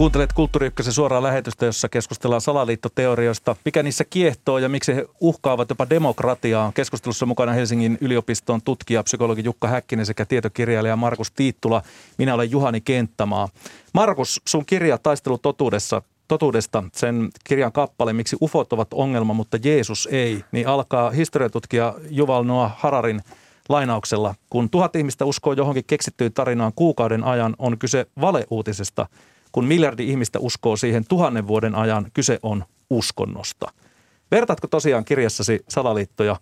[0.01, 5.91] Kuuntelet Kulttuuri suoraa lähetystä, jossa keskustellaan salaliittoteorioista, mikä niissä kiehtoo ja miksi he uhkaavat jopa
[5.91, 6.73] demokratiaa.
[6.75, 11.83] Keskustelussa mukana Helsingin yliopiston tutkija, psykologi Jukka Häkkinen sekä tietokirjailija Markus Tiittula.
[12.19, 13.49] Minä olen Juhani Kenttämaa.
[13.95, 20.09] Markus, sun kirja Taistelu totuudessa totuudesta, sen kirjan kappale, miksi ufot ovat ongelma, mutta Jeesus
[20.11, 23.21] ei, niin alkaa historiatutkija Juval Noah Hararin
[23.69, 24.35] lainauksella.
[24.51, 29.07] Kun tuhat ihmistä uskoo johonkin keksittyyn tarinaan kuukauden ajan, on kyse valeuutisesta–
[29.53, 33.73] kun miljardi ihmistä uskoo siihen tuhannen vuoden ajan, kyse on uskonnosta.
[34.31, 36.37] Vertaatko tosiaan kirjassasi salaliittoja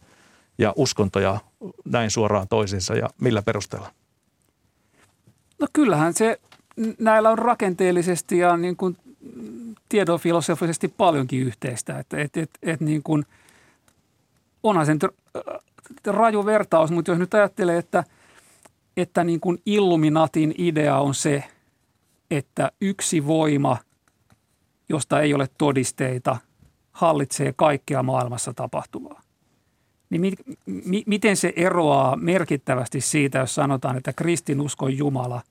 [0.58, 1.38] ja uskontoja
[1.84, 3.90] näin suoraan toisiinsa ja millä perusteella?
[5.58, 6.40] No kyllähän se
[6.98, 8.96] näillä on rakenteellisesti ja niin kuin
[9.88, 11.98] tiedonfilosofisesti paljonkin yhteistä.
[11.98, 13.26] Että, et, et, et niin kuin,
[14.62, 14.98] onhan sen
[16.06, 18.04] raju vertaus, mutta jos nyt ajattelee, että,
[18.96, 21.44] että niin kuin Illuminatin idea on se–
[22.30, 23.76] että yksi voima,
[24.88, 26.36] josta ei ole todisteita,
[26.92, 29.22] hallitsee kaikkea maailmassa tapahtuvaa.
[30.10, 30.32] Niin mi,
[30.66, 35.42] mi, miten se eroaa merkittävästi siitä, jos sanotaan, että kristinuskon Jumala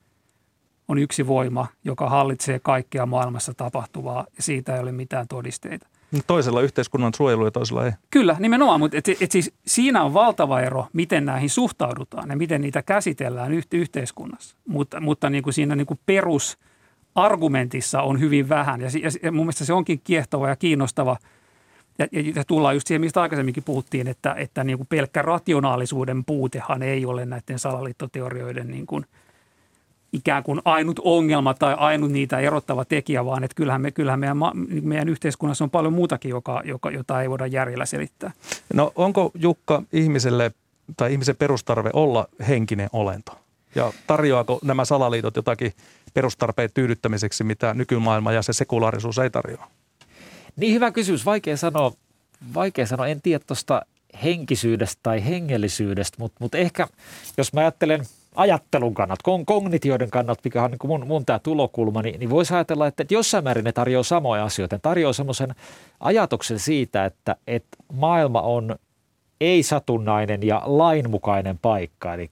[0.87, 5.87] on yksi voima, joka hallitsee kaikkea maailmassa tapahtuvaa ja siitä ei ole mitään todisteita.
[6.27, 7.91] Toisella yhteiskunnan suojelu ja toisella ei.
[8.09, 12.61] Kyllä, nimenomaan, mutta et, et siis siinä on valtava ero, miten näihin suhtaudutaan ja miten
[12.61, 14.57] niitä käsitellään yhteiskunnassa.
[14.67, 19.45] Mutta, mutta niin kuin siinä niin kuin perusargumentissa on hyvin vähän ja, ja, ja mun
[19.45, 21.17] mielestä se onkin kiehtova ja kiinnostava.
[21.99, 26.25] Ja, ja, ja tullaan just siihen, mistä aikaisemminkin puhuttiin, että, että niin kuin pelkkä rationaalisuuden
[26.25, 29.05] puutehan ei ole näiden salaliittoteorioiden niin kuin–
[30.13, 34.37] ikään kuin ainut ongelma tai ainut niitä erottava tekijä, vaan että kyllähän, me, kyllähän meidän,
[34.81, 38.31] meidän yhteiskunnassa on paljon muutakin, joka, joka, jota ei voida järjellä selittää.
[38.73, 40.51] No onko Jukka ihmiselle
[40.97, 43.39] tai ihmisen perustarve olla henkinen olento?
[43.75, 45.73] Ja tarjoako nämä salaliitot jotakin
[46.13, 49.67] perustarpeen tyydyttämiseksi, mitä nykymaailma ja se sekulaarisuus ei tarjoa?
[50.55, 51.25] Niin hyvä kysymys.
[51.25, 51.91] Vaikea sanoa,
[52.53, 53.07] vaikea sanoa.
[53.07, 53.81] en tiedä tuosta
[54.23, 56.87] henkisyydestä tai hengellisyydestä, mutta, mutta ehkä
[57.37, 58.05] jos mä ajattelen–
[58.37, 62.53] ajattelun kannat, kognitioiden kannat, mikä on niin kuin mun, mun tämä tulokulma, niin, niin voisi
[62.53, 64.75] ajatella, että, että jossain määrin ne tarjoaa samoja asioita.
[64.75, 65.55] Ne tarjoaa semmoisen
[65.99, 68.75] ajatuksen siitä, että, että maailma on
[69.41, 72.13] ei-satunnainen ja lainmukainen paikka.
[72.13, 72.31] Eli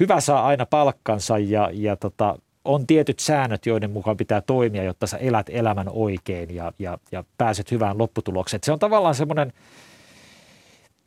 [0.00, 5.06] hyvä saa aina palkkansa ja, ja tota, on tietyt säännöt, joiden mukaan pitää toimia, jotta
[5.06, 8.60] sä elät elämän oikein ja, ja, ja pääset hyvään lopputulokseen.
[8.64, 9.52] Se on tavallaan semmoinen–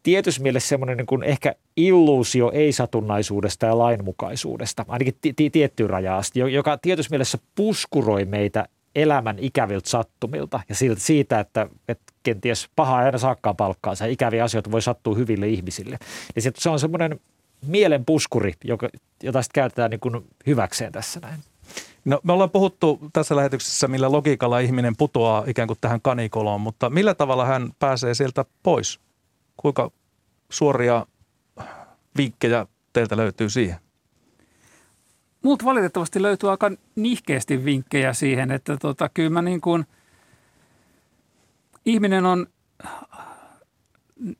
[0.04, 6.40] tietyssä mielessä semmoinen niin ehkä illuusio ei-satunnaisuudesta ja lainmukaisuudesta, ainakin t- t- tiettyyn rajaan asti,
[6.40, 13.18] joka tietyssä mielessä puskuroi meitä elämän ikäviltä sattumilta ja siitä, että, että kenties paha aina
[13.18, 15.98] saakkaan palkkaansa ja ikäviä asioita voi sattua hyville ihmisille.
[16.36, 17.20] Niin se on semmoinen
[17.68, 18.90] mielen puskuri, joka,
[19.24, 21.40] jota sitten käytetään niin kuin hyväkseen tässä näin.
[22.06, 26.90] No, me ollaan puhuttu tässä lähetyksessä, millä logiikalla ihminen putoaa ikään kuin tähän kanikoloon, mutta
[26.90, 29.00] millä tavalla hän pääsee sieltä pois?
[29.64, 29.92] Kuinka
[30.50, 31.06] suoria
[32.18, 33.78] vinkkejä teiltä löytyy siihen?
[35.44, 39.86] Multa valitettavasti löytyy aika nihkeästi vinkkejä siihen, että tota, kyllä mä niin kuin,
[41.86, 42.48] ihminen on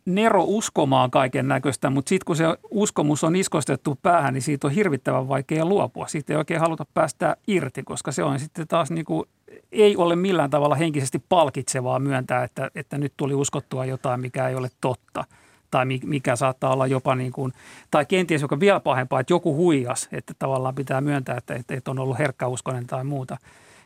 [0.06, 4.74] nero uskomaan kaiken näköistä, mutta sitten kun se uskomus on iskostettu päähän, niin siitä on
[4.74, 6.08] hirvittävän vaikea luopua.
[6.08, 9.30] Siitä ei oikein haluta päästä irti, koska se on sitten taas niin kuin,
[9.72, 14.56] ei ole millään tavalla henkisesti palkitsevaa myöntää, että, että nyt tuli uskottua jotain, mikä ei
[14.56, 15.24] ole totta–
[15.74, 17.54] tai mikä saattaa olla jopa niin kuin,
[17.92, 22.00] tai kenties joka vielä pahempaa, että joku huijas, että tavallaan pitää myöntää, että, että on
[22.00, 23.38] ollut herkkäuskonen tai muuta.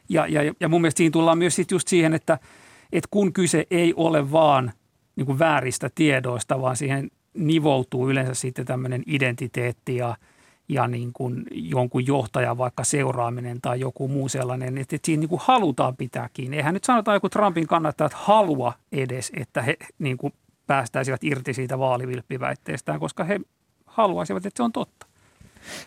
[0.10, 2.40] Ja, ja, ja mun mielestä siinä tullaan myös sit just siihen, että,
[2.92, 4.72] että kun kyse ei ole vaan
[5.16, 10.16] niin kuin vääristä tiedoista, vaan siihen nivoutuu yleensä sitten tämmöinen identiteetti ja,
[10.70, 15.30] ja niin kuin jonkun johtajan vaikka seuraaminen tai joku muu sellainen, että, että siinä niin
[15.30, 16.58] kuin halutaan pitää kiinni.
[16.58, 20.34] Eihän nyt sanotaan joku Trumpin kannattajat halua edes, että he niin kuin
[20.68, 23.40] päästäisivät irti siitä vaalivilppiväitteestään, koska he
[23.86, 25.06] haluaisivat, että se on totta.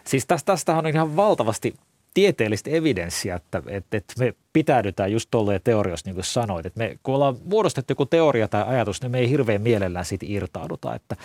[0.05, 1.75] Siis tästä, tästä on ihan valtavasti
[2.15, 6.67] tieteellistä evidenssiä, että, että, että me pitäydytään just tolleen teoriassa, niin kuin sanoit.
[6.67, 10.27] Että me, kun ollaan muodostettu joku teoria tai ajatus, niin me ei hirveän mielellään siitä
[10.29, 10.95] irtauduta.
[10.95, 11.17] Että,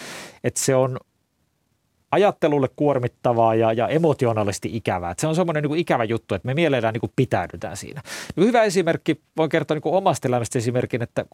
[0.44, 0.98] että se on
[2.12, 5.12] ajattelulle kuormittavaa ja, ja emotionaalisesti ikävää.
[5.12, 8.02] Et se on semmoinen niin ikävä juttu, että me mielellään niin kuin pitäydytään siinä.
[8.36, 11.26] Niin hyvä esimerkki, voin kertoa niin kuin omasta elämästä esimerkin, että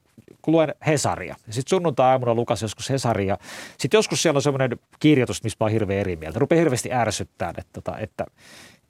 [0.41, 1.35] kun luen Hesaria.
[1.49, 3.37] Sitten sunnuntai-aamuna lukas joskus Hesaria.
[3.77, 6.39] Sitten joskus siellä on semmoinen kirjoitus, missä mä oon hirveän eri mieltä.
[6.39, 8.25] Rupeaa hirveästi ärsyttää, että, että,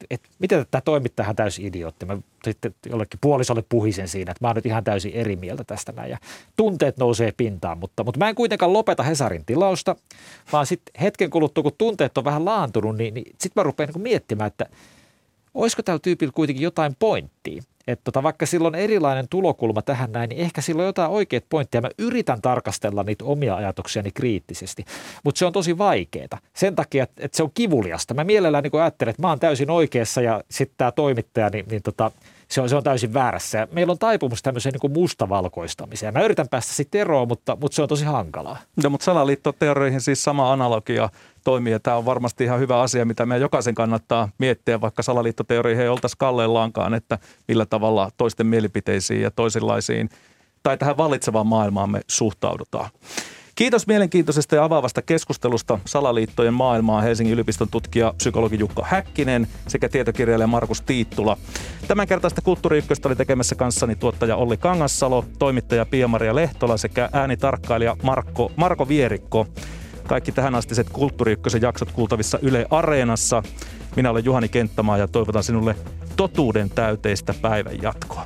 [0.09, 2.05] että miten tämä toimittaja täysin idiootti.
[2.05, 5.91] Mä sitten jollekin puolisolle puhisen siinä, että mä oon nyt ihan täysin eri mieltä tästä
[5.91, 6.11] näin.
[6.11, 6.17] Ja
[6.55, 9.95] tunteet nousee pintaan, mutta, mutta mä en kuitenkaan lopeta Hesarin tilausta,
[10.51, 14.01] vaan sitten hetken kuluttua, kun tunteet on vähän laantunut, niin, niin sitten mä rupean niin
[14.01, 14.65] miettimään, että
[15.53, 20.41] olisiko tällä tyypillä kuitenkin jotain pointtia että tota, vaikka silloin erilainen tulokulma tähän näin, niin
[20.41, 21.81] ehkä silloin jotain oikeat pointteja.
[21.81, 24.85] Mä yritän tarkastella niitä omia ajatuksiani kriittisesti,
[25.23, 26.39] mutta se on tosi vaikeaa.
[26.53, 28.13] Sen takia, että, että se on kivuliasta.
[28.13, 31.83] Mä mielellään niin ajattelen, että mä oon täysin oikeassa ja sitten tämä toimittaja, niin, niin
[31.83, 32.11] tota,
[32.47, 33.57] se on, se on täysin väärässä.
[33.57, 36.13] Ja meillä on taipumus tämmöiseen niin mustavalkoistamiseen.
[36.13, 38.57] Mä yritän päästä sitten eroon, mutta, mutta se on tosi hankalaa.
[38.83, 41.09] No, mutta salaliittoteorioihin siis sama analogia
[41.43, 41.73] toimii.
[41.73, 45.89] Ja tämä on varmasti ihan hyvä asia, mitä meidän jokaisen kannattaa miettiä, vaikka salaliittoteorioihin ei
[45.89, 47.17] oltaisi kalleillaankaan, että
[47.47, 50.09] millä tavalla toisten mielipiteisiin ja toisenlaisiin
[50.63, 52.89] tai tähän vallitsevaan maailmaan me suhtaudutaan.
[53.55, 60.47] Kiitos mielenkiintoisesta ja avaavasta keskustelusta salaliittojen maailmaa Helsingin yliopiston tutkija psykologi Jukka Häkkinen sekä tietokirjailija
[60.47, 61.37] Markus Tiittula.
[61.87, 68.51] Tämän kertaista kulttuuri oli tekemässä kanssani tuottaja Olli Kangassalo, toimittaja Pia-Maria Lehtola sekä äänitarkkailija Marko,
[68.55, 69.47] Marko Vierikko.
[70.07, 73.43] Kaikki tähän astiset Kulttuuri jaksot kuultavissa Yle Areenassa.
[73.95, 75.75] Minä olen Juhani Kenttämaa ja toivotan sinulle
[76.15, 78.25] totuuden täyteistä päivän jatkoa.